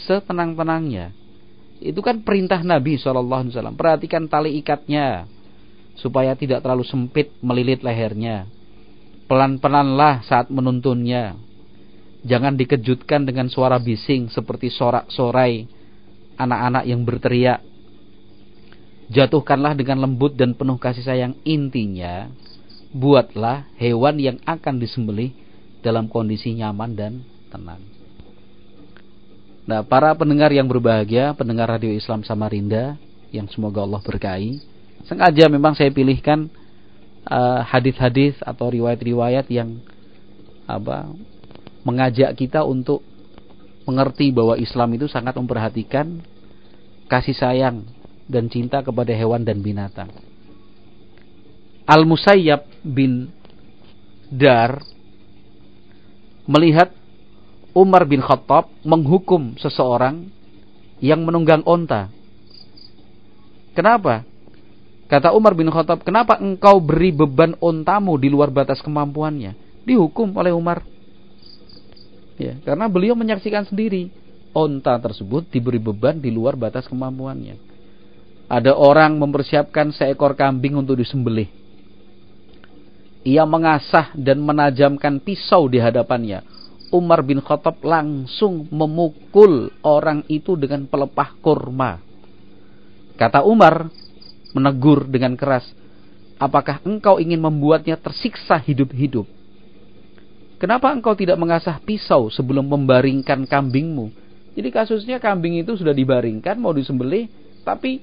setenang-tenangnya. 0.09 1.13
Itu 1.79 2.01
kan 2.01 2.25
perintah 2.25 2.59
Nabi 2.65 2.97
SAW. 2.97 3.77
Perhatikan 3.77 4.25
tali 4.25 4.57
ikatnya 4.59 5.29
supaya 5.95 6.35
tidak 6.35 6.65
terlalu 6.65 6.83
sempit 6.83 7.31
melilit 7.39 7.85
lehernya. 7.85 8.49
Pelan-pelanlah 9.29 10.25
saat 10.25 10.51
menuntunnya. 10.51 11.37
Jangan 12.25 12.57
dikejutkan 12.57 13.29
dengan 13.29 13.45
suara 13.47 13.77
bising 13.77 14.33
seperti 14.33 14.73
sorak-sorai 14.73 15.69
anak-anak 16.35 16.83
yang 16.89 17.05
berteriak. 17.05 17.61
Jatuhkanlah 19.09 19.77
dengan 19.77 20.01
lembut 20.01 20.33
dan 20.33 20.57
penuh 20.57 20.81
kasih 20.81 21.05
sayang 21.05 21.33
intinya. 21.45 22.29
Buatlah 22.95 23.69
hewan 23.77 24.17
yang 24.17 24.37
akan 24.47 24.81
disembelih 24.81 25.35
dalam 25.85 26.09
kondisi 26.09 26.57
nyaman 26.57 26.97
dan 26.97 27.13
tenang. 27.53 27.83
Nah, 29.65 29.81
para 29.85 30.13
pendengar 30.13 30.53
yang 30.53 30.69
berbahagia, 30.69 31.33
pendengar 31.33 31.69
Radio 31.69 31.89
Islam 31.89 32.21
Samarinda, 32.21 32.97
yang 33.33 33.49
semoga 33.49 33.81
Allah 33.81 34.01
berkahi, 34.01 34.61
sengaja 35.09 35.49
memang 35.49 35.73
saya 35.73 35.89
pilihkan 35.89 36.49
uh, 37.29 37.61
hadis-hadis 37.65 38.37
atau 38.41 38.69
riwayat-riwayat 38.69 39.49
yang 39.49 39.81
apa 40.65 41.09
mengajak 41.85 42.33
kita 42.33 42.65
untuk 42.65 43.05
mengerti 43.85 44.33
bahwa 44.33 44.57
Islam 44.57 44.97
itu 44.97 45.05
sangat 45.05 45.37
memperhatikan 45.37 46.21
kasih 47.05 47.37
sayang 47.37 47.85
dan 48.25 48.49
cinta 48.49 48.81
kepada 48.81 49.13
hewan 49.13 49.45
dan 49.45 49.61
binatang. 49.61 50.09
Al-Musayyab 51.85 52.65
bin 52.81 53.29
Dar 54.25 54.81
melihat 56.49 56.89
Umar 57.75 58.09
bin 58.09 58.23
Khattab 58.23 58.71
menghukum 58.81 59.53
seseorang 59.61 60.31
yang 61.03 61.21
menunggang 61.21 61.61
onta. 61.67 62.09
Kenapa? 63.75 64.23
Kata 65.05 65.35
Umar 65.37 65.53
bin 65.53 65.69
Khattab, 65.69 66.01
kenapa 66.01 66.41
engkau 66.41 66.81
beri 66.81 67.13
beban 67.13 67.53
ontamu 67.61 68.17
di 68.17 68.31
luar 68.31 68.49
batas 68.49 68.81
kemampuannya? 68.81 69.53
Dihukum 69.85 70.33
oleh 70.33 70.49
Umar. 70.55 70.81
Ya, 72.41 72.57
karena 72.65 72.89
beliau 72.89 73.13
menyaksikan 73.13 73.69
sendiri 73.69 74.09
onta 74.55 74.97
tersebut 74.97 75.45
diberi 75.51 75.77
beban 75.77 76.17
di 76.17 76.33
luar 76.33 76.57
batas 76.57 76.87
kemampuannya. 76.89 77.74
Ada 78.45 78.77
orang 78.77 79.17
mempersiapkan 79.17 79.89
seekor 79.89 80.37
kambing 80.37 80.77
untuk 80.77 81.01
disembelih. 81.01 81.49
Ia 83.25 83.41
mengasah 83.41 84.13
dan 84.13 84.37
menajamkan 84.45 85.17
pisau 85.17 85.65
di 85.65 85.81
hadapannya. 85.81 86.45
Umar 86.93 87.25
bin 87.25 87.41
Khattab 87.41 87.81
langsung 87.81 88.69
memukul 88.69 89.73
orang 89.81 90.21
itu 90.29 90.53
dengan 90.53 90.85
pelepah 90.85 91.33
kurma. 91.41 91.97
Kata 93.17 93.41
Umar, 93.41 93.89
menegur 94.53 95.09
dengan 95.09 95.33
keras, 95.33 95.65
apakah 96.37 96.85
engkau 96.85 97.17
ingin 97.17 97.41
membuatnya 97.41 97.97
tersiksa 97.97 98.61
hidup-hidup? 98.61 99.25
Kenapa 100.61 100.93
engkau 100.93 101.17
tidak 101.17 101.35
mengasah 101.41 101.81
pisau 101.81 102.29
sebelum 102.29 102.69
membaringkan 102.69 103.49
kambingmu? 103.49 104.13
Jadi 104.55 104.69
kasusnya 104.71 105.19
kambing 105.19 105.59
itu 105.59 105.75
sudah 105.75 105.91
dibaringkan, 105.91 106.55
mau 106.55 106.71
disembelih, 106.71 107.27
tapi 107.67 107.99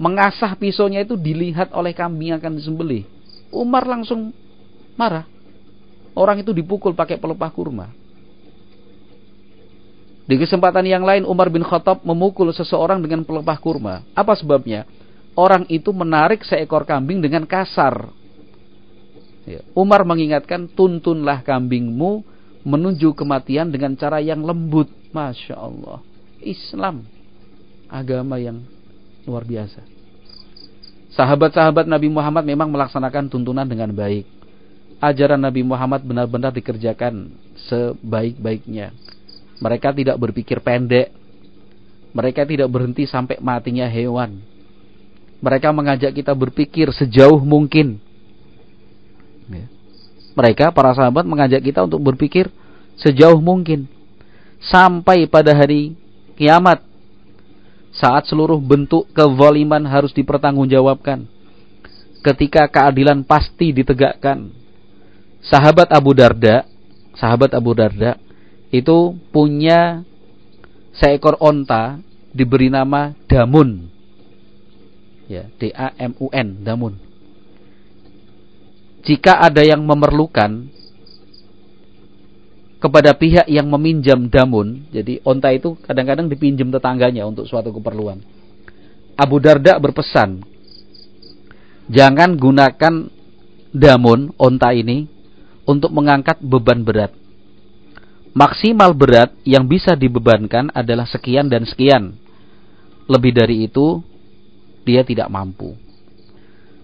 mengasah 0.00 0.54
pisaunya 0.58 1.02
itu 1.06 1.14
dilihat 1.14 1.70
oleh 1.70 1.94
kambing 1.94 2.34
yang 2.34 2.38
akan 2.42 2.58
disembelih. 2.58 3.06
Umar 3.54 3.86
langsung 3.86 4.34
marah. 4.98 5.26
Orang 6.14 6.42
itu 6.42 6.54
dipukul 6.54 6.94
pakai 6.94 7.18
pelepah 7.18 7.50
kurma. 7.50 7.90
Di 10.24 10.40
kesempatan 10.40 10.86
yang 10.88 11.04
lain 11.04 11.28
Umar 11.28 11.52
bin 11.52 11.62
Khattab 11.66 12.00
memukul 12.06 12.48
seseorang 12.54 13.02
dengan 13.02 13.26
pelepah 13.26 13.58
kurma. 13.60 14.06
Apa 14.16 14.32
sebabnya? 14.38 14.88
orang 15.34 15.66
itu 15.70 15.90
menarik 15.90 16.42
seekor 16.46 16.86
kambing 16.86 17.22
dengan 17.22 17.44
kasar. 17.44 18.10
Ya. 19.44 19.60
Umar 19.76 20.08
mengingatkan, 20.08 20.72
tuntunlah 20.72 21.44
kambingmu 21.44 22.24
menuju 22.64 23.12
kematian 23.12 23.68
dengan 23.68 23.92
cara 23.98 24.22
yang 24.24 24.40
lembut. 24.40 24.88
Masya 25.12 25.54
Allah. 25.58 26.00
Islam. 26.40 27.04
Agama 27.92 28.40
yang 28.40 28.64
luar 29.24 29.44
biasa. 29.44 29.80
Sahabat-sahabat 31.14 31.86
Nabi 31.86 32.10
Muhammad 32.10 32.42
memang 32.42 32.68
melaksanakan 32.70 33.30
tuntunan 33.30 33.64
dengan 33.64 33.92
baik. 33.94 34.26
Ajaran 34.98 35.38
Nabi 35.38 35.62
Muhammad 35.62 36.02
benar-benar 36.02 36.50
dikerjakan 36.50 37.30
sebaik-baiknya. 37.70 38.90
Mereka 39.62 39.94
tidak 39.94 40.16
berpikir 40.18 40.58
pendek. 40.58 41.14
Mereka 42.14 42.46
tidak 42.46 42.70
berhenti 42.70 43.06
sampai 43.06 43.38
matinya 43.38 43.86
hewan 43.86 44.54
mereka 45.44 45.68
mengajak 45.76 46.16
kita 46.16 46.32
berpikir 46.32 46.88
sejauh 46.88 47.36
mungkin. 47.44 48.00
Ya. 49.52 49.68
Mereka, 50.32 50.72
para 50.72 50.96
sahabat 50.96 51.28
mengajak 51.28 51.60
kita 51.60 51.84
untuk 51.84 52.00
berpikir 52.00 52.48
sejauh 52.96 53.36
mungkin. 53.44 53.84
Sampai 54.64 55.28
pada 55.28 55.52
hari 55.52 55.92
kiamat. 56.40 56.80
Saat 57.94 58.26
seluruh 58.26 58.58
bentuk 58.58 59.06
kezaliman 59.14 59.86
harus 59.86 60.10
dipertanggungjawabkan. 60.10 61.26
Ketika 62.24 62.66
keadilan 62.66 63.22
pasti 63.22 63.70
ditegakkan. 63.70 64.50
Sahabat 65.44 65.92
Abu 65.92 66.16
Darda, 66.16 66.64
sahabat 67.20 67.52
Abu 67.52 67.76
Darda 67.76 68.16
itu 68.72 69.12
punya 69.28 70.02
seekor 70.96 71.36
onta 71.38 72.00
diberi 72.32 72.72
nama 72.72 73.12
Damun 73.28 73.94
ya 75.30 75.48
D 75.56 75.72
A 75.72 75.92
M 75.96 76.12
U 76.20 76.28
N 76.32 76.48
damun 76.64 76.94
jika 79.04 79.36
ada 79.40 79.60
yang 79.60 79.84
memerlukan 79.84 80.68
kepada 82.84 83.16
pihak 83.16 83.48
yang 83.48 83.64
meminjam 83.72 84.28
damun. 84.28 84.84
Jadi 84.92 85.24
onta 85.24 85.48
itu 85.56 85.72
kadang-kadang 85.88 86.28
dipinjam 86.28 86.68
tetangganya 86.68 87.24
untuk 87.24 87.48
suatu 87.48 87.72
keperluan. 87.72 88.20
Abu 89.16 89.40
Darda 89.40 89.80
berpesan 89.80 90.44
jangan 91.88 92.36
gunakan 92.36 93.08
damun 93.72 94.36
onta 94.36 94.76
ini 94.76 95.08
untuk 95.64 95.96
mengangkat 95.96 96.36
beban 96.44 96.84
berat. 96.84 97.16
Maksimal 98.36 98.92
berat 98.92 99.32
yang 99.48 99.64
bisa 99.64 99.96
dibebankan 99.96 100.68
adalah 100.76 101.08
sekian 101.08 101.48
dan 101.48 101.64
sekian. 101.64 102.20
Lebih 103.08 103.32
dari 103.32 103.64
itu 103.64 104.04
dia 104.84 105.00
tidak 105.06 105.32
mampu. 105.32 105.72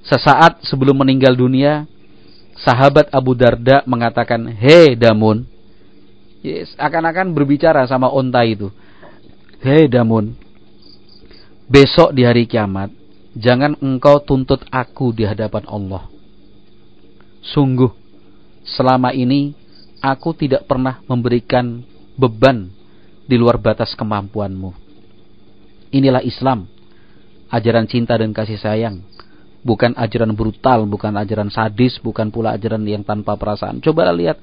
Sesaat 0.00 0.64
sebelum 0.64 1.04
meninggal 1.04 1.36
dunia, 1.36 1.84
sahabat 2.56 3.12
Abu 3.12 3.36
Darda 3.36 3.82
mengatakan, 3.84 4.46
Hei 4.46 4.94
Damun, 4.94 5.44
yes, 6.40 6.72
akan-akan 6.76 7.32
berbicara 7.32 7.84
sama 7.88 8.08
onta 8.08 8.44
itu. 8.44 8.68
Hei 9.60 9.88
Damun, 9.92 10.32
besok 11.68 12.16
di 12.16 12.24
hari 12.24 12.48
kiamat, 12.48 12.88
jangan 13.36 13.76
engkau 13.80 14.24
tuntut 14.24 14.64
aku 14.72 15.12
di 15.12 15.28
hadapan 15.28 15.68
Allah. 15.68 16.08
Sungguh, 17.44 17.92
selama 18.64 19.12
ini 19.12 19.52
aku 20.00 20.32
tidak 20.32 20.64
pernah 20.64 21.04
memberikan 21.04 21.84
beban 22.16 22.72
di 23.28 23.36
luar 23.36 23.60
batas 23.60 23.92
kemampuanmu. 23.96 24.72
Inilah 25.92 26.24
Islam 26.24 26.68
ajaran 27.50 27.84
cinta 27.90 28.16
dan 28.16 28.30
kasih 28.30 28.56
sayang. 28.56 29.02
Bukan 29.60 29.92
ajaran 29.92 30.32
brutal, 30.32 30.88
bukan 30.88 31.12
ajaran 31.20 31.52
sadis, 31.52 32.00
bukan 32.00 32.32
pula 32.32 32.56
ajaran 32.56 32.80
yang 32.88 33.04
tanpa 33.04 33.36
perasaan. 33.36 33.84
Coba 33.84 34.08
lihat, 34.08 34.40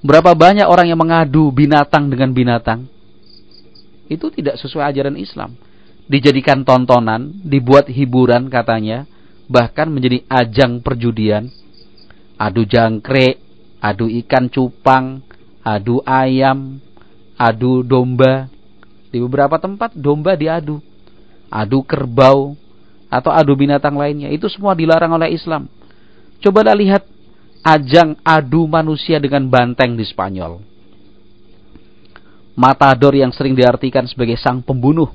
berapa 0.00 0.32
banyak 0.32 0.66
orang 0.66 0.88
yang 0.88 1.00
mengadu 1.00 1.52
binatang 1.52 2.08
dengan 2.08 2.30
binatang. 2.32 2.88
Itu 4.10 4.32
tidak 4.34 4.58
sesuai 4.58 4.90
ajaran 4.94 5.16
Islam. 5.16 5.54
Dijadikan 6.10 6.66
tontonan, 6.66 7.30
dibuat 7.46 7.86
hiburan 7.86 8.50
katanya, 8.50 9.06
bahkan 9.46 9.86
menjadi 9.86 10.26
ajang 10.26 10.82
perjudian. 10.82 11.46
Adu 12.34 12.66
jangkrik, 12.66 13.38
adu 13.78 14.10
ikan 14.24 14.50
cupang, 14.50 15.22
adu 15.62 16.02
ayam, 16.02 16.82
adu 17.38 17.86
domba. 17.86 18.50
Di 19.14 19.22
beberapa 19.22 19.62
tempat 19.62 19.94
domba 19.94 20.34
diadu 20.34 20.82
adu 21.50 21.82
kerbau, 21.82 22.54
atau 23.10 23.34
adu 23.34 23.52
binatang 23.58 23.98
lainnya. 23.98 24.30
Itu 24.30 24.46
semua 24.46 24.78
dilarang 24.78 25.10
oleh 25.10 25.34
Islam. 25.34 25.66
Cobalah 26.38 26.78
lihat 26.78 27.02
ajang 27.60 28.16
adu 28.24 28.64
manusia 28.64 29.20
dengan 29.20 29.44
banteng 29.48 29.96
di 29.96 30.04
Spanyol. 30.04 30.60
Matador 32.56 33.16
yang 33.16 33.32
sering 33.32 33.56
diartikan 33.56 34.04
sebagai 34.04 34.36
sang 34.36 34.60
pembunuh 34.60 35.08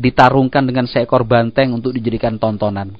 ditarungkan 0.00 0.64
dengan 0.64 0.88
seekor 0.88 1.28
banteng 1.28 1.76
untuk 1.76 1.92
dijadikan 1.92 2.40
tontonan. 2.40 2.96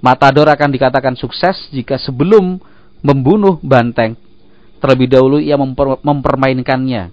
Matador 0.00 0.48
akan 0.48 0.70
dikatakan 0.72 1.16
sukses 1.16 1.68
jika 1.72 2.00
sebelum 2.00 2.56
membunuh 3.04 3.60
banteng 3.60 4.16
terlebih 4.80 5.08
dahulu 5.12 5.40
ia 5.40 5.56
memper 5.56 6.00
mempermainkannya. 6.00 7.12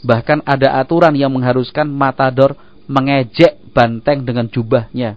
Bahkan 0.00 0.46
ada 0.46 0.78
aturan 0.80 1.12
yang 1.14 1.30
mengharuskan 1.32 1.86
matador 1.86 2.56
mengejek 2.90 3.60
banteng 3.70 4.26
dengan 4.26 4.48
jubahnya 4.50 5.14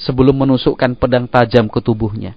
sebelum 0.00 0.32
menusukkan 0.32 0.96
pedang 0.96 1.28
tajam 1.28 1.68
ke 1.68 1.80
tubuhnya. 1.84 2.32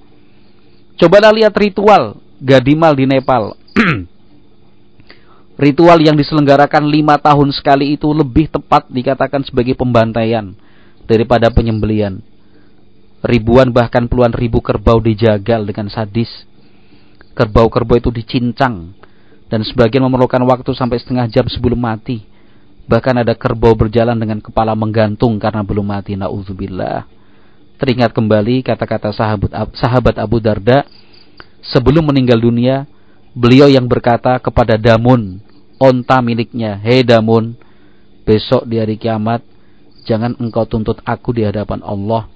Cobalah 1.00 1.34
lihat 1.34 1.54
ritual 1.58 2.18
Gadimal 2.44 2.94
di 2.94 3.06
Nepal. 3.08 3.56
ritual 5.64 5.98
yang 6.02 6.18
diselenggarakan 6.18 6.90
lima 6.90 7.16
tahun 7.22 7.54
sekali 7.56 7.96
itu 7.96 8.10
lebih 8.12 8.52
tepat 8.52 8.90
dikatakan 8.90 9.46
sebagai 9.48 9.78
pembantaian 9.78 10.52
daripada 11.08 11.48
penyembelian. 11.54 12.20
Ribuan 13.24 13.72
bahkan 13.72 14.12
puluhan 14.12 14.36
ribu 14.36 14.60
kerbau 14.60 15.00
dijagal 15.00 15.64
dengan 15.64 15.88
sadis. 15.88 16.30
Kerbau-kerbau 17.34 17.98
itu 17.98 18.12
dicincang 18.14 18.94
dan 19.48 19.62
sebagian 19.66 20.06
memerlukan 20.06 20.44
waktu 20.46 20.70
sampai 20.76 21.02
setengah 21.02 21.26
jam 21.32 21.48
sebelum 21.50 21.82
mati 21.82 22.34
Bahkan 22.84 23.24
ada 23.24 23.34
kerbau 23.36 23.72
berjalan 23.80 24.20
dengan 24.20 24.44
kepala 24.44 24.76
menggantung 24.76 25.40
karena 25.40 25.64
belum 25.64 25.88
mati. 25.88 26.20
Na'udzubillah. 26.20 27.08
Teringat 27.78 28.14
kembali 28.14 28.62
kata-kata 28.64 29.12
sahabat, 29.12 29.52
sahabat 29.76 30.16
Abu 30.22 30.38
Darda. 30.40 30.86
Sebelum 31.64 32.04
meninggal 32.04 32.44
dunia, 32.44 32.84
beliau 33.34 33.66
yang 33.66 33.90
berkata 33.90 34.38
kepada 34.38 34.78
Damun 34.78 35.42
onta 35.82 36.22
miliknya 36.22 36.78
hei 36.80 37.02
Damun 37.02 37.58
besok 38.24 38.64
di 38.70 38.78
hari 38.78 38.96
kiamat 38.96 39.42
jangan 40.06 40.38
engkau 40.38 40.70
tuntut 40.70 41.02
aku 41.02 41.34
di 41.34 41.44
hadapan 41.44 41.82
Allah 41.82 42.30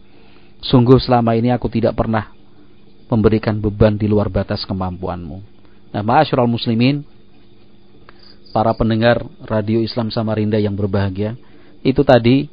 sungguh 0.59 0.97
selama 0.97 1.37
ini 1.37 1.53
aku 1.53 1.69
tidak 1.69 1.93
pernah 1.93 2.33
memberikan 3.07 3.61
beban 3.61 3.95
di 3.95 4.09
luar 4.09 4.27
batas 4.27 4.65
kemampuanmu 4.65 5.39
nah 5.93 6.01
ma'asyiral 6.03 6.49
muslimin 6.49 7.05
para 8.51 8.73
pendengar 8.73 9.21
radio 9.45 9.79
Islam 9.79 10.09
Samarinda 10.09 10.57
yang 10.57 10.73
berbahagia 10.73 11.37
itu 11.85 12.01
tadi 12.01 12.49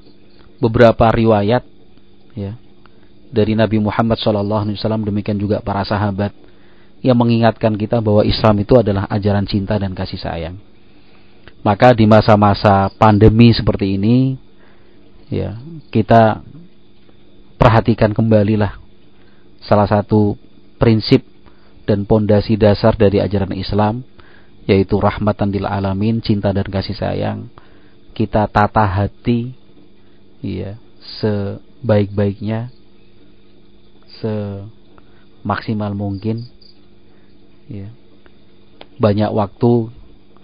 beberapa 0.61 1.11
riwayat 1.11 1.65
ya 2.37 2.55
dari 3.35 3.59
Nabi 3.59 3.83
Muhammad 3.83 4.15
SAW 4.23 4.79
demikian 5.03 5.35
juga 5.35 5.59
para 5.59 5.83
sahabat 5.83 6.31
yang 7.03 7.19
mengingatkan 7.19 7.75
kita 7.75 7.99
bahwa 7.99 8.23
Islam 8.23 8.63
itu 8.63 8.79
adalah 8.79 9.11
ajaran 9.11 9.45
cinta 9.45 9.77
dan 9.77 9.93
kasih 9.93 10.17
sayang. 10.23 10.57
Maka 11.67 11.93
di 11.93 12.07
masa-masa 12.07 12.89
pandemi 12.95 13.51
seperti 13.51 13.99
ini 13.99 14.39
ya 15.29 15.59
kita 15.91 16.41
perhatikan 17.59 18.15
kembalilah 18.15 18.79
salah 19.65 19.89
satu 19.89 20.39
prinsip 20.77 21.25
dan 21.85 22.09
pondasi 22.09 22.57
dasar 22.57 22.97
dari 22.97 23.21
ajaran 23.21 23.53
Islam 23.53 24.05
yaitu 24.65 24.97
rahmatan 24.97 25.53
lil 25.53 25.69
alamin, 25.69 26.25
cinta 26.25 26.53
dan 26.57 26.65
kasih 26.65 26.97
sayang. 26.97 27.53
Kita 28.17 28.49
tata 28.49 28.85
hati 28.89 29.53
ya 30.41 30.81
sebaik-baiknya 31.21 32.73
semaksimal 34.25 35.93
mungkin. 35.93 36.49
Ya. 37.65 37.89
banyak 39.01 39.33
waktu 39.33 39.89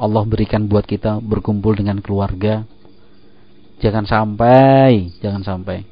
Allah 0.01 0.25
berikan 0.25 0.65
buat 0.65 0.89
kita 0.89 1.21
berkumpul 1.21 1.77
dengan 1.77 2.01
keluarga. 2.01 2.65
Jangan 3.81 4.09
sampai 4.09 5.13
jangan 5.21 5.45
sampai. 5.45 5.85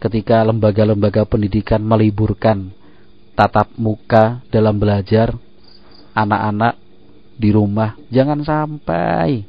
Ketika 0.00 0.44
lembaga-lembaga 0.44 1.24
pendidikan 1.28 1.80
meliburkan 1.80 2.72
tatap 3.36 3.72
muka 3.76 4.44
dalam 4.52 4.76
belajar 4.76 5.32
anak-anak 6.12 6.76
di 7.40 7.48
rumah 7.52 7.96
jangan 8.12 8.44
sampai. 8.44 9.44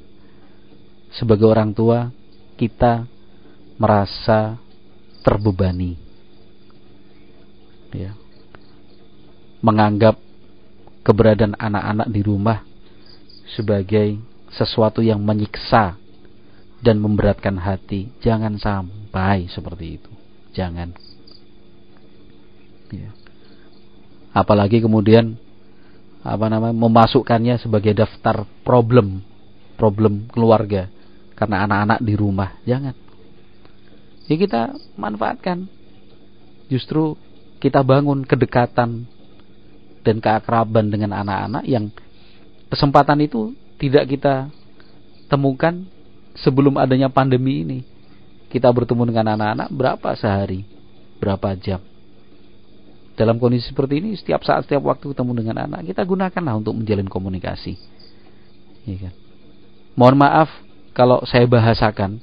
Sebagai 1.12 1.52
orang 1.52 1.76
tua 1.76 2.08
kita 2.56 3.04
merasa 3.76 4.56
terbebani 5.28 6.11
ya. 7.94 8.12
Menganggap 9.62 10.18
keberadaan 11.06 11.54
anak-anak 11.58 12.08
di 12.10 12.22
rumah 12.26 12.66
sebagai 13.54 14.18
sesuatu 14.52 15.00
yang 15.06 15.22
menyiksa 15.22 15.96
dan 16.82 16.98
memberatkan 16.98 17.56
hati. 17.62 18.10
Jangan 18.26 18.58
sampai 18.58 19.48
seperti 19.52 20.02
itu. 20.02 20.12
Jangan. 20.52 20.92
Ya. 22.92 23.08
apalagi 24.36 24.84
kemudian 24.84 25.40
apa 26.28 26.52
namanya 26.52 26.76
memasukkannya 26.76 27.56
sebagai 27.64 27.96
daftar 27.96 28.44
problem 28.68 29.24
problem 29.82 30.30
keluarga. 30.30 30.86
Karena 31.34 31.66
anak-anak 31.66 32.06
di 32.06 32.14
rumah. 32.14 32.54
Jangan. 32.70 32.94
Ya 34.30 34.36
kita 34.38 34.62
manfaatkan. 34.94 35.66
Justru 36.70 37.18
kita 37.62 37.86
bangun 37.86 38.26
kedekatan 38.26 39.06
dan 40.02 40.18
keakraban 40.18 40.90
dengan 40.90 41.14
anak-anak 41.14 41.64
yang 41.70 41.94
kesempatan 42.74 43.22
itu 43.22 43.54
tidak 43.78 44.10
kita 44.10 44.50
temukan 45.30 45.86
sebelum 46.42 46.82
adanya 46.82 47.08
pandemi 47.08 47.62
ini. 47.62 47.80
Kita 48.52 48.68
bertemu 48.68 49.08
dengan 49.08 49.38
anak-anak 49.38 49.70
berapa 49.72 50.10
sehari, 50.20 50.68
berapa 51.22 51.56
jam. 51.56 51.80
Dalam 53.16 53.40
kondisi 53.40 53.72
seperti 53.72 54.04
ini, 54.04 54.18
setiap 54.18 54.44
saat, 54.44 54.68
setiap 54.68 54.84
waktu 54.92 55.14
ketemu 55.14 55.32
dengan 55.40 55.70
anak, 55.70 55.88
kita 55.88 56.04
gunakanlah 56.04 56.60
untuk 56.60 56.76
menjalin 56.76 57.08
komunikasi. 57.08 57.80
Ya 58.90 59.08
kan? 59.08 59.14
Mohon 59.96 60.18
maaf 60.20 60.50
kalau 60.92 61.24
saya 61.24 61.48
bahasakan 61.48 62.20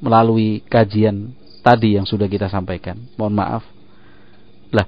melalui 0.00 0.64
kajian 0.66 1.36
tadi 1.60 1.96
yang 1.96 2.08
sudah 2.08 2.26
kita 2.26 2.48
sampaikan. 2.48 2.96
Mohon 3.16 3.34
maaf. 3.36 3.64
Lah, 4.72 4.86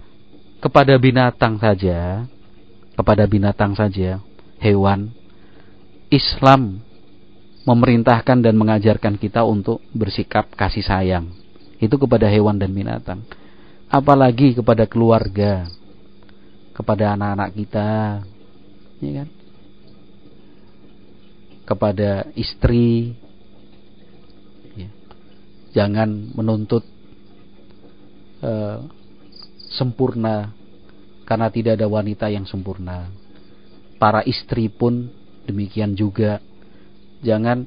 kepada 0.60 0.96
binatang 0.96 1.60
saja, 1.60 2.24
kepada 2.96 3.24
binatang 3.28 3.72
saja, 3.76 4.20
hewan, 4.60 5.12
Islam 6.12 6.84
memerintahkan 7.62 8.42
dan 8.42 8.54
mengajarkan 8.58 9.16
kita 9.16 9.46
untuk 9.46 9.80
bersikap 9.94 10.50
kasih 10.52 10.84
sayang. 10.84 11.30
Itu 11.78 11.98
kepada 11.98 12.26
hewan 12.30 12.58
dan 12.58 12.70
binatang. 12.74 13.22
Apalagi 13.90 14.54
kepada 14.56 14.88
keluarga, 14.88 15.68
kepada 16.72 17.14
anak-anak 17.14 17.50
kita, 17.54 17.90
ya 19.02 19.12
kan? 19.22 19.28
Kepada 21.62 22.10
istri, 22.34 23.14
jangan 25.72 26.32
menuntut 26.36 26.84
uh, 28.44 28.84
sempurna 29.72 30.52
karena 31.24 31.48
tidak 31.48 31.80
ada 31.80 31.88
wanita 31.88 32.28
yang 32.28 32.44
sempurna. 32.44 33.08
Para 33.96 34.20
istri 34.28 34.68
pun 34.68 35.08
demikian 35.48 35.96
juga. 35.96 36.42
Jangan 37.22 37.64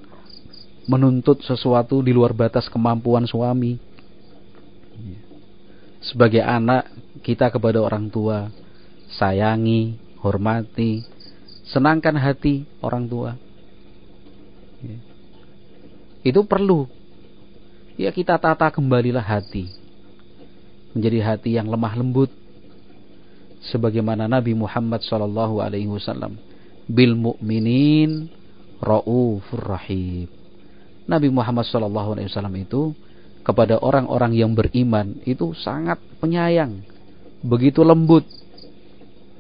menuntut 0.86 1.42
sesuatu 1.42 2.04
di 2.06 2.14
luar 2.14 2.36
batas 2.36 2.70
kemampuan 2.70 3.26
suami. 3.26 3.80
Sebagai 6.06 6.44
anak, 6.46 6.86
kita 7.26 7.50
kepada 7.50 7.82
orang 7.82 8.12
tua 8.14 8.54
sayangi, 9.18 9.98
hormati, 10.22 11.02
senangkan 11.66 12.14
hati 12.20 12.68
orang 12.86 13.10
tua. 13.10 13.32
Itu 16.22 16.46
perlu 16.46 16.86
ya 17.96 18.12
kita 18.12 18.36
tata 18.40 18.68
kembalilah 18.72 19.24
hati. 19.24 19.72
Menjadi 20.96 21.20
hati 21.24 21.50
yang 21.60 21.68
lemah 21.68 21.96
lembut. 21.96 22.32
Sebagaimana 23.66 24.30
Nabi 24.30 24.54
Muhammad 24.54 25.02
wasallam 25.02 26.38
bil 26.86 27.18
mu'minin 27.18 28.30
raufur 28.78 29.64
rahim. 29.66 30.30
Nabi 31.10 31.34
Muhammad 31.34 31.66
wasallam 31.66 32.56
itu 32.62 32.94
kepada 33.42 33.82
orang-orang 33.82 34.38
yang 34.38 34.54
beriman 34.54 35.18
itu 35.26 35.54
sangat 35.58 35.98
penyayang. 36.22 36.82
Begitu 37.42 37.82
lembut. 37.82 38.26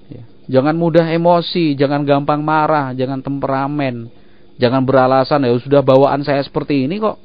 Ya. 0.05 0.21
jangan 0.45 0.77
mudah 0.77 1.09
emosi 1.09 1.73
jangan 1.73 2.05
gampang 2.05 2.45
marah 2.45 2.93
jangan 2.93 3.25
temperamen 3.25 4.05
jangan 4.61 4.85
beralasan 4.85 5.49
ya 5.49 5.57
sudah 5.57 5.81
bawaan 5.81 6.21
saya 6.21 6.45
seperti 6.45 6.85
ini 6.85 7.01
kok 7.01 7.17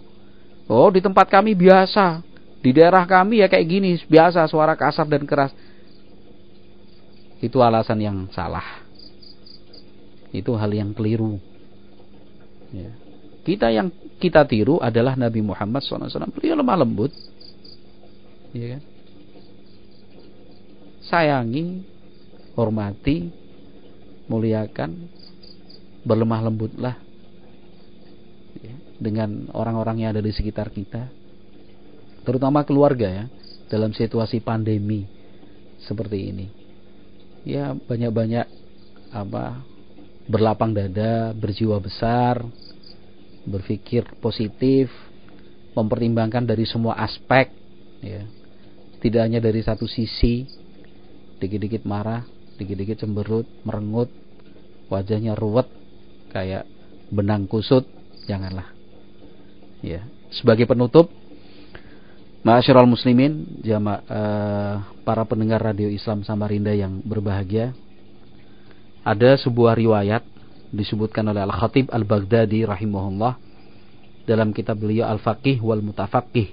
Oh, 0.70 0.86
di 0.86 1.02
tempat 1.02 1.26
kami 1.26 1.58
biasa. 1.58 2.22
Di 2.62 2.70
daerah 2.70 3.02
kami 3.02 3.42
ya 3.42 3.50
kayak 3.50 3.66
gini, 3.66 3.98
biasa 4.06 4.46
suara 4.46 4.78
kasar 4.78 5.02
dan 5.10 5.26
keras. 5.26 5.50
Itu 7.42 7.58
alasan 7.58 7.98
yang 7.98 8.30
salah. 8.30 8.86
Itu 10.30 10.54
hal 10.54 10.70
yang 10.70 10.94
keliru. 10.94 11.42
Ya. 12.70 12.94
Kita 13.42 13.74
yang 13.74 13.90
kita 14.22 14.46
tiru 14.46 14.78
adalah 14.78 15.18
Nabi 15.18 15.42
Muhammad 15.42 15.82
SAW. 15.82 16.06
Beliau 16.30 16.54
lemah 16.54 16.78
lembut. 16.86 17.10
Ya 18.54 18.78
kan? 18.78 18.82
Sayangi, 21.02 21.82
hormati, 22.54 23.34
muliakan, 24.30 25.10
berlemah 26.06 26.46
lembutlah 26.46 27.09
dengan 29.00 29.48
orang-orang 29.56 30.04
yang 30.04 30.10
ada 30.12 30.22
di 30.22 30.30
sekitar 30.30 30.68
kita. 30.68 31.08
Terutama 32.22 32.62
keluarga 32.68 33.08
ya 33.08 33.24
dalam 33.72 33.96
situasi 33.96 34.44
pandemi 34.44 35.08
seperti 35.80 36.18
ini. 36.30 36.46
Ya 37.48 37.72
banyak-banyak 37.72 38.46
apa 39.10 39.64
berlapang 40.28 40.76
dada 40.76 41.32
berjiwa 41.34 41.80
besar 41.80 42.44
berpikir 43.48 44.04
positif 44.20 44.92
mempertimbangkan 45.72 46.44
dari 46.44 46.68
semua 46.68 47.00
aspek 47.00 47.48
ya. 48.04 48.28
Tidak 49.00 49.16
hanya 49.24 49.40
dari 49.40 49.64
satu 49.64 49.88
sisi 49.88 50.44
dikit-dikit 51.40 51.88
marah 51.88 52.28
dikit-dikit 52.60 53.00
cemberut 53.00 53.48
merengut 53.64 54.12
wajahnya 54.92 55.32
ruwet 55.32 55.64
kayak 56.28 56.68
benang 57.08 57.48
kusut 57.48 57.88
janganlah 58.28 58.79
Ya, 59.80 60.04
sebagai 60.28 60.68
penutup 60.68 61.08
Ma'asyiral 62.40 62.88
muslimin, 62.88 63.60
jama 63.60 64.00
uh, 64.08 64.80
para 65.04 65.28
pendengar 65.28 65.60
radio 65.60 65.92
Islam 65.92 66.24
Samarinda 66.24 66.72
yang 66.72 67.04
berbahagia. 67.04 67.76
Ada 69.04 69.36
sebuah 69.44 69.76
riwayat 69.76 70.24
disebutkan 70.72 71.20
oleh 71.28 71.44
Al-Khatib 71.44 71.92
Al-Baghdadi 71.92 72.64
rahimahullah 72.64 73.36
dalam 74.24 74.56
kitab 74.56 74.80
beliau 74.80 75.04
Al-Faqih 75.04 75.60
wal 75.60 75.84
Mutafaqih. 75.84 76.48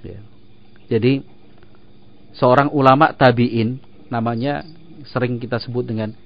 Ya. 0.00 0.20
Jadi 0.96 1.20
seorang 2.32 2.72
ulama 2.72 3.12
tabi'in 3.12 3.76
namanya 4.08 4.64
sering 5.12 5.36
kita 5.36 5.60
sebut 5.60 5.84
dengan 5.84 6.16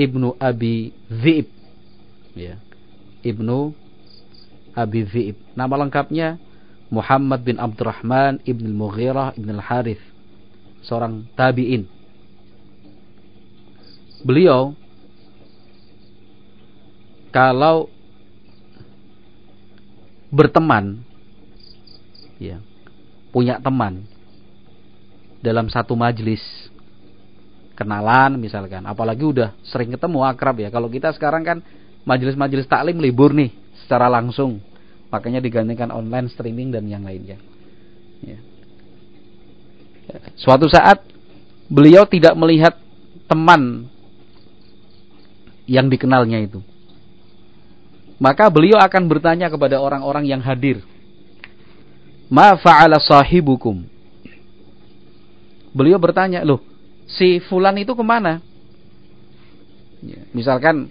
Ibnu 0.00 0.40
Abi 0.40 0.96
Zib. 1.12 1.52
Ya. 2.32 2.56
Ibnu 3.20 3.76
Abi 4.74 5.06
Zib. 5.08 5.38
Nama 5.54 5.74
lengkapnya 5.86 6.36
Muhammad 6.90 7.42
bin 7.46 7.56
Abdurrahman 7.62 8.42
ibn 8.44 8.66
al-Mughirah 8.70 9.38
ibn 9.38 9.48
al-Harith. 9.54 10.02
Seorang 10.84 11.26
tabi'in. 11.38 11.88
Beliau 14.24 14.76
kalau 17.34 17.90
berteman 20.34 21.02
ya 22.38 22.58
punya 23.30 23.58
teman 23.62 24.06
dalam 25.42 25.66
satu 25.70 25.98
majlis 25.98 26.42
kenalan 27.74 28.38
misalkan 28.38 28.86
apalagi 28.86 29.26
udah 29.26 29.54
sering 29.66 29.90
ketemu 29.90 30.22
akrab 30.26 30.62
ya 30.62 30.70
kalau 30.70 30.86
kita 30.86 31.10
sekarang 31.14 31.42
kan 31.42 31.58
majelis-majelis 32.06 32.70
taklim 32.70 32.98
libur 33.02 33.34
nih 33.34 33.50
secara 33.84 34.08
langsung. 34.08 34.58
Makanya 35.12 35.38
digantikan 35.38 35.94
online 35.94 36.32
streaming 36.32 36.74
dan 36.74 36.88
yang 36.90 37.04
lainnya. 37.06 37.38
Ya. 38.24 38.40
suatu 40.40 40.64
saat 40.64 41.04
beliau 41.68 42.08
tidak 42.08 42.32
melihat 42.34 42.72
teman 43.28 43.84
yang 45.68 45.92
dikenalnya 45.92 46.40
itu. 46.44 46.64
Maka 48.16 48.48
beliau 48.48 48.80
akan 48.80 49.04
bertanya 49.10 49.52
kepada 49.52 49.76
orang-orang 49.76 50.24
yang 50.24 50.40
hadir. 50.40 50.80
Ma 52.32 52.56
fa'ala 52.56 52.96
sahibukum? 52.96 53.84
Beliau 55.74 56.00
bertanya 56.00 56.40
loh 56.46 56.62
si 57.10 57.40
fulan 57.44 57.76
itu 57.76 57.92
ke 57.92 58.04
mana? 58.04 58.40
Ya, 60.04 60.20
misalkan 60.36 60.88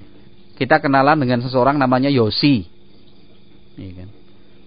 kita 0.58 0.82
kenalan 0.82 1.18
dengan 1.22 1.42
seseorang 1.42 1.78
namanya 1.78 2.10
Yosi 2.10 2.73
Iya 3.78 4.06
kan? 4.06 4.10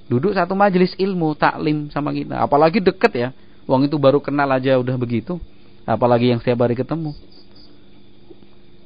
Duduk 0.07 0.39
satu 0.39 0.55
majelis 0.55 0.95
ilmu, 0.95 1.35
taklim 1.35 1.91
sama 1.91 2.15
kita. 2.15 2.39
Apalagi 2.39 2.79
deket 2.79 3.13
ya. 3.15 3.29
Wong 3.67 3.91
itu 3.91 3.99
baru 3.99 4.23
kenal 4.23 4.47
aja 4.55 4.79
udah 4.79 4.95
begitu. 4.95 5.43
Apalagi 5.83 6.31
yang 6.31 6.39
setiap 6.39 6.63
hari 6.63 6.79
ketemu. 6.79 7.11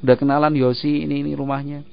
Udah 0.00 0.16
kenalan 0.16 0.56
Yosi 0.56 1.04
ini 1.04 1.20
ini 1.20 1.36
rumahnya. 1.36 1.84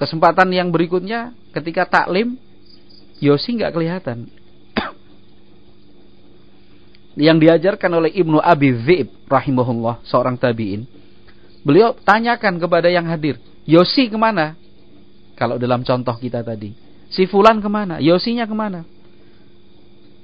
Kesempatan 0.00 0.48
yang 0.48 0.72
berikutnya 0.72 1.36
ketika 1.52 1.84
taklim 1.84 2.40
Yosi 3.20 3.60
nggak 3.60 3.76
kelihatan. 3.76 4.32
yang 7.28 7.36
diajarkan 7.36 8.00
oleh 8.00 8.16
Ibnu 8.16 8.40
Abi 8.40 8.72
Zib 8.80 9.12
rahimahullah 9.28 10.00
seorang 10.08 10.40
tabiin. 10.40 10.88
Beliau 11.60 11.92
tanyakan 11.92 12.56
kepada 12.56 12.88
yang 12.88 13.04
hadir, 13.04 13.36
Yosi 13.68 14.08
ke 14.08 14.16
mana? 14.16 14.56
Kalau 15.40 15.56
dalam 15.56 15.80
contoh 15.80 16.12
kita 16.20 16.44
tadi. 16.44 16.76
Si 17.08 17.24
fulan 17.24 17.64
ke 17.64 17.68
mana? 17.72 17.96
Yosinya 17.96 18.44
ke 18.44 18.52
mana? 18.52 18.84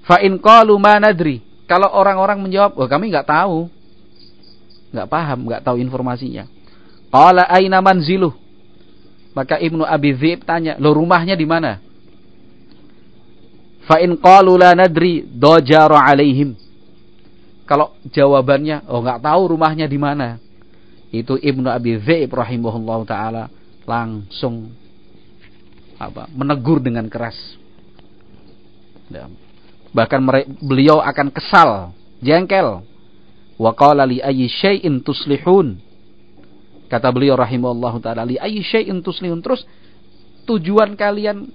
Fa'in 0.05 0.37
qalu 0.37 0.77
manadri. 0.77 1.41
Kalau 1.64 1.89
orang-orang 1.89 2.45
menjawab, 2.45 2.77
oh 2.77 2.85
kami 2.85 3.09
nggak 3.09 3.25
tahu. 3.25 3.73
nggak 4.93 5.09
paham, 5.09 5.39
nggak 5.49 5.64
tahu 5.64 5.77
informasinya. 5.81 6.45
Qala 7.09 7.49
aina 7.49 7.81
manziluh. 7.81 8.37
Maka 9.33 9.57
Ibnu 9.57 9.85
Abi 9.89 10.12
Dzib 10.17 10.45
tanya, 10.45 10.77
lo 10.77 10.93
rumahnya 10.93 11.33
di 11.33 11.49
mana? 11.49 11.81
Fa'in 13.89 14.21
qalu 14.21 14.53
la 14.61 14.77
nadri 14.77 15.25
dojaro 15.25 15.97
alaihim. 15.97 16.53
Kalau 17.64 17.97
jawabannya, 18.12 18.85
oh 18.87 19.01
nggak 19.01 19.25
tahu 19.25 19.43
rumahnya 19.57 19.89
di 19.89 19.97
mana. 19.97 20.37
Itu 21.09 21.41
Ibnu 21.41 21.73
Abi 21.73 21.99
Dzib 21.99 22.37
rahimahullah 22.37 23.01
taala 23.09 23.45
langsung 23.85 24.86
apa 25.97 26.28
menegur 26.32 26.80
dengan 26.80 27.09
keras. 27.09 27.36
Ya. 29.09 29.30
Bahkan 29.97 30.20
beliau 30.61 31.01
akan 31.01 31.32
kesal, 31.32 31.97
jengkel. 32.20 32.84
Wa 33.57 33.72
qala 33.72 34.05
li 34.05 34.20
ayyi 34.20 34.53
syai'in 34.53 35.01
tuslihun. 35.01 35.80
Kata 36.92 37.09
beliau 37.09 37.40
rahimahullahu 37.40 37.99
taala 38.05 38.28
li 38.28 38.36
ayyi 38.36 38.61
syai'in 38.61 39.01
tuslihun. 39.01 39.40
Terus 39.40 39.64
tujuan 40.44 40.92
kalian 40.92 41.49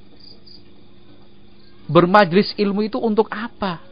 bermajlis 1.85 2.57
ilmu 2.57 2.89
itu 2.89 2.97
untuk 2.97 3.29
apa? 3.29 3.83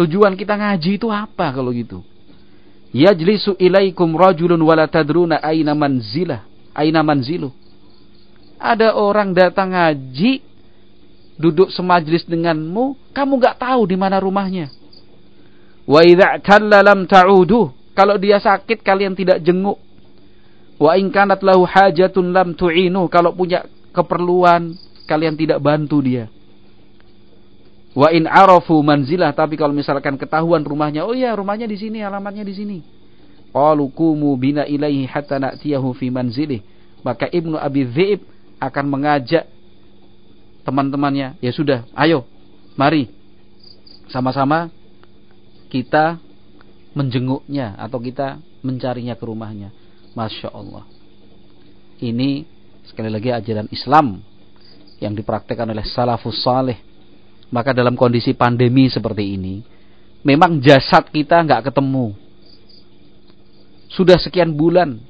Tujuan 0.00 0.32
kita 0.34 0.56
ngaji 0.56 0.96
itu 0.96 1.12
apa 1.12 1.52
kalau 1.52 1.70
gitu? 1.76 2.00
Yajlisu 2.90 3.54
ilaikum 3.60 4.10
rajulun 4.18 4.58
wala 4.58 4.90
tadruna 4.90 5.38
aina 5.38 5.76
manzilah, 5.76 6.42
aina 6.74 7.04
manziluh. 7.06 7.54
Ada 8.60 8.92
orang 8.92 9.32
datang 9.32 9.72
ngaji, 9.72 10.44
duduk 11.40 11.72
semajlis 11.72 12.28
denganmu, 12.28 12.92
kamu 13.16 13.32
nggak 13.40 13.56
tahu 13.56 13.88
di 13.88 13.96
mana 13.96 14.20
rumahnya. 14.20 14.68
Wa 15.88 16.04
idza 16.04 16.36
lam 16.60 17.08
ta'udu. 17.08 17.72
Kalau 17.96 18.20
dia 18.20 18.36
sakit 18.38 18.84
kalian 18.84 19.16
tidak 19.16 19.40
jenguk. 19.40 19.80
Wa 20.76 20.94
in 20.96 21.08
kanat 21.08 21.40
lahu 21.40 21.64
hajatun 21.64 22.30
lam 22.30 22.54
tu'inu. 22.54 23.08
Kalau 23.08 23.34
punya 23.34 23.66
keperluan 23.90 24.76
kalian 25.08 25.34
tidak 25.34 25.58
bantu 25.58 25.98
dia. 26.04 26.30
Wa 27.90 28.14
in 28.14 28.30
arafu 28.30 28.78
manzilah 28.80 29.34
tapi 29.34 29.58
kalau 29.58 29.74
misalkan 29.74 30.14
ketahuan 30.14 30.62
rumahnya, 30.62 31.02
oh 31.02 31.16
ya 31.16 31.34
rumahnya 31.34 31.66
di 31.66 31.74
sini, 31.74 32.06
alamatnya 32.06 32.46
di 32.46 32.54
sini. 32.54 32.78
Qalu 33.50 33.90
kumu 33.90 34.30
bina 34.38 34.62
ilaihi 34.62 35.10
hatta 35.10 35.42
na'tiyahu 35.42 35.90
fi 35.98 36.06
manzilih. 36.06 36.62
Maka 37.02 37.26
Ibnu 37.26 37.58
Abi 37.58 37.82
Dzib 37.90 38.22
akan 38.60 38.84
mengajak 38.86 39.48
teman-temannya, 40.62 41.40
ya 41.40 41.50
sudah, 41.50 41.88
ayo, 41.96 42.28
mari 42.76 43.08
sama-sama 44.12 44.68
kita 45.72 46.20
menjenguknya 46.92 47.78
atau 47.80 47.96
kita 47.98 48.36
mencarinya 48.60 49.16
ke 49.16 49.24
rumahnya. 49.24 49.72
Masya 50.12 50.52
Allah. 50.52 50.84
Ini 52.02 52.44
sekali 52.84 53.08
lagi 53.08 53.30
ajaran 53.30 53.70
Islam 53.70 54.20
yang 55.00 55.16
dipraktekkan 55.16 55.70
oleh 55.70 55.86
salafus 55.86 56.42
saleh. 56.44 56.76
Maka 57.50 57.74
dalam 57.74 57.98
kondisi 57.98 58.30
pandemi 58.36 58.86
seperti 58.86 59.34
ini, 59.34 59.62
memang 60.22 60.62
jasad 60.62 61.08
kita 61.10 61.42
nggak 61.42 61.70
ketemu. 61.70 62.14
Sudah 63.90 64.18
sekian 64.22 64.54
bulan, 64.54 65.02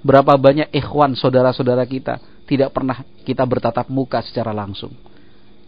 berapa 0.00 0.36
banyak 0.40 0.72
ikhwan 0.72 1.12
saudara-saudara 1.12 1.84
kita 1.84 2.31
tidak 2.52 2.76
pernah 2.76 3.00
kita 3.24 3.48
bertatap 3.48 3.88
muka 3.88 4.20
secara 4.20 4.52
langsung. 4.52 4.92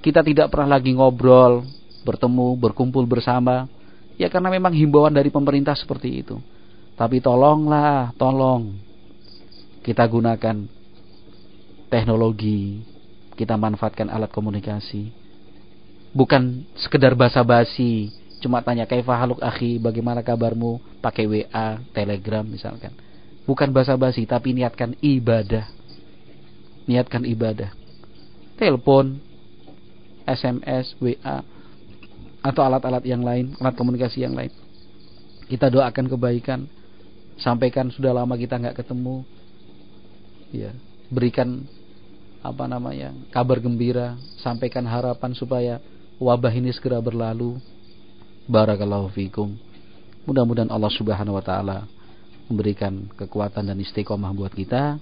Kita 0.04 0.20
tidak 0.20 0.52
pernah 0.52 0.76
lagi 0.76 0.92
ngobrol, 0.92 1.64
bertemu, 2.04 2.60
berkumpul 2.60 3.08
bersama. 3.08 3.64
Ya 4.20 4.28
karena 4.28 4.52
memang 4.52 4.76
himbauan 4.76 5.16
dari 5.16 5.32
pemerintah 5.32 5.72
seperti 5.72 6.20
itu. 6.20 6.36
Tapi 6.92 7.24
tolonglah, 7.24 8.12
tolong 8.20 8.76
kita 9.80 10.04
gunakan 10.04 10.68
teknologi, 11.88 12.84
kita 13.32 13.56
manfaatkan 13.56 14.12
alat 14.12 14.28
komunikasi. 14.28 15.08
Bukan 16.14 16.68
sekedar 16.78 17.16
basa-basi, 17.18 18.12
cuma 18.38 18.62
tanya 18.62 18.86
kaifa 18.86 19.18
haluk 19.18 19.42
akhi, 19.42 19.80
bagaimana 19.82 20.22
kabarmu, 20.22 21.00
pakai 21.02 21.26
WA, 21.26 21.80
Telegram 21.90 22.46
misalkan. 22.46 22.94
Bukan 23.48 23.74
basa-basi, 23.74 24.22
tapi 24.28 24.54
niatkan 24.54 24.94
ibadah 25.02 25.73
niatkan 26.84 27.24
ibadah. 27.24 27.72
Telepon, 28.56 29.18
SMS, 30.24 30.94
WA, 31.02 31.44
atau 32.44 32.62
alat-alat 32.64 33.04
yang 33.08 33.24
lain, 33.24 33.56
alat 33.60 33.74
komunikasi 33.74 34.24
yang 34.24 34.36
lain. 34.36 34.52
Kita 35.48 35.68
doakan 35.72 36.06
kebaikan, 36.08 36.68
sampaikan 37.40 37.88
sudah 37.88 38.12
lama 38.12 38.36
kita 38.36 38.56
nggak 38.60 38.84
ketemu, 38.84 39.24
ya 40.54 40.70
berikan 41.10 41.66
apa 42.44 42.64
namanya 42.68 43.12
kabar 43.32 43.60
gembira, 43.60 44.16
sampaikan 44.40 44.84
harapan 44.84 45.32
supaya 45.32 45.80
wabah 46.20 46.52
ini 46.52 46.70
segera 46.72 47.00
berlalu. 47.00 47.56
Barakallahu 48.44 49.08
fikum. 49.16 49.56
Mudah-mudahan 50.28 50.68
Allah 50.68 50.92
Subhanahu 50.92 51.36
wa 51.40 51.44
taala 51.44 51.88
memberikan 52.48 53.08
kekuatan 53.16 53.72
dan 53.72 53.80
istiqomah 53.80 54.36
buat 54.36 54.52
kita 54.52 55.00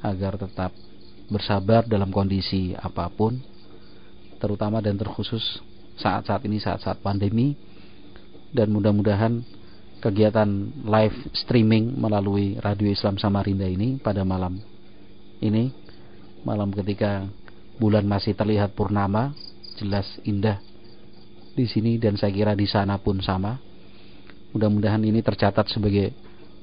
agar 0.00 0.40
tetap 0.40 0.72
bersabar 1.28 1.88
dalam 1.88 2.12
kondisi 2.12 2.76
apa 2.76 3.08
pun 3.08 3.40
terutama 4.42 4.84
dan 4.84 5.00
terkhusus 5.00 5.40
saat-saat 5.96 6.44
ini 6.44 6.60
saat-saat 6.60 7.00
pandemi. 7.00 7.56
Dan 8.54 8.70
mudah-mudahan 8.70 9.42
kegiatan 9.98 10.46
live 10.86 11.16
streaming 11.34 11.98
melalui 11.98 12.54
Radio 12.62 12.86
Islam 12.86 13.18
Samarinda 13.18 13.66
ini 13.66 13.98
pada 13.98 14.22
malam 14.22 14.62
ini 15.42 15.74
malam 16.46 16.70
ketika 16.70 17.26
bulan 17.82 18.06
masih 18.06 18.38
terlihat 18.38 18.78
purnama 18.78 19.34
jelas 19.74 20.06
indah 20.22 20.62
di 21.54 21.66
sini 21.66 21.98
dan 21.98 22.18
saya 22.18 22.30
kira 22.34 22.52
di 22.54 22.66
sana 22.66 22.98
pun 22.98 23.18
sama. 23.22 23.58
Mudah-mudahan 24.54 25.02
ini 25.02 25.18
tercatat 25.18 25.66
sebagai 25.66 26.14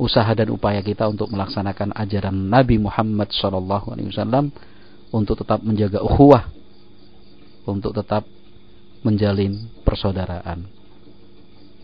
usaha 0.02 0.34
dan 0.34 0.50
upaya 0.50 0.82
kita 0.82 1.06
untuk 1.06 1.30
melaksanakan 1.30 1.94
ajaran 1.94 2.34
Nabi 2.34 2.82
Muhammad 2.82 3.30
SAW 3.30 4.50
untuk 5.14 5.38
tetap 5.38 5.62
menjaga 5.62 6.02
ukhuwah 6.02 6.50
untuk 7.70 7.94
tetap 7.94 8.26
menjalin 9.06 9.70
persaudaraan. 9.86 10.66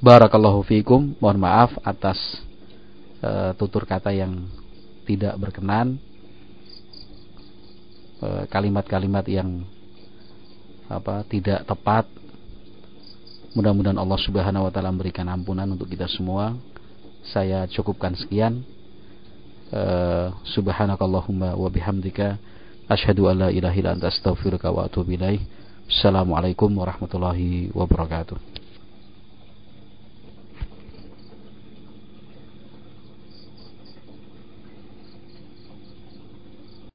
Barakallahu 0.02 0.62
fiikum. 0.66 1.18
Mohon 1.18 1.40
maaf 1.42 1.72
atas 1.82 2.18
uh, 3.22 3.54
tutur 3.58 3.86
kata 3.86 4.14
yang 4.14 4.46
tidak 5.06 5.34
berkenan. 5.40 5.98
Eh, 8.18 8.50
kalimat-kalimat 8.50 9.26
uh, 9.30 9.34
yang 9.34 9.50
apa 10.90 11.22
tidak 11.30 11.62
tepat. 11.70 12.10
Mudah-mudahan 13.54 13.98
Allah 13.98 14.20
Subhanahu 14.22 14.66
wa 14.70 14.72
taala 14.74 14.90
memberikan 14.90 15.26
ampunan 15.30 15.70
untuk 15.70 15.90
kita 15.90 16.10
semua. 16.10 16.58
Saya 17.34 17.68
cukupkan 17.68 18.16
sekian. 18.16 18.64
Uh, 19.68 20.32
subhanakallahumma 20.48 21.52
wa 21.52 21.68
bihamdika 21.68 22.40
asyhadu 22.88 23.28
an 23.28 23.36
la 23.36 23.50
ilaha 23.52 23.76
illa 23.76 23.92
anta 24.00 24.08
astaghfiruka 24.08 24.72
wa 24.72 24.88
atubu 24.88 25.12
ilaik. 25.12 25.44
Assalamualaikum 25.92 26.72
warahmatullahi 26.72 27.76
wabarakatuh. 27.76 28.57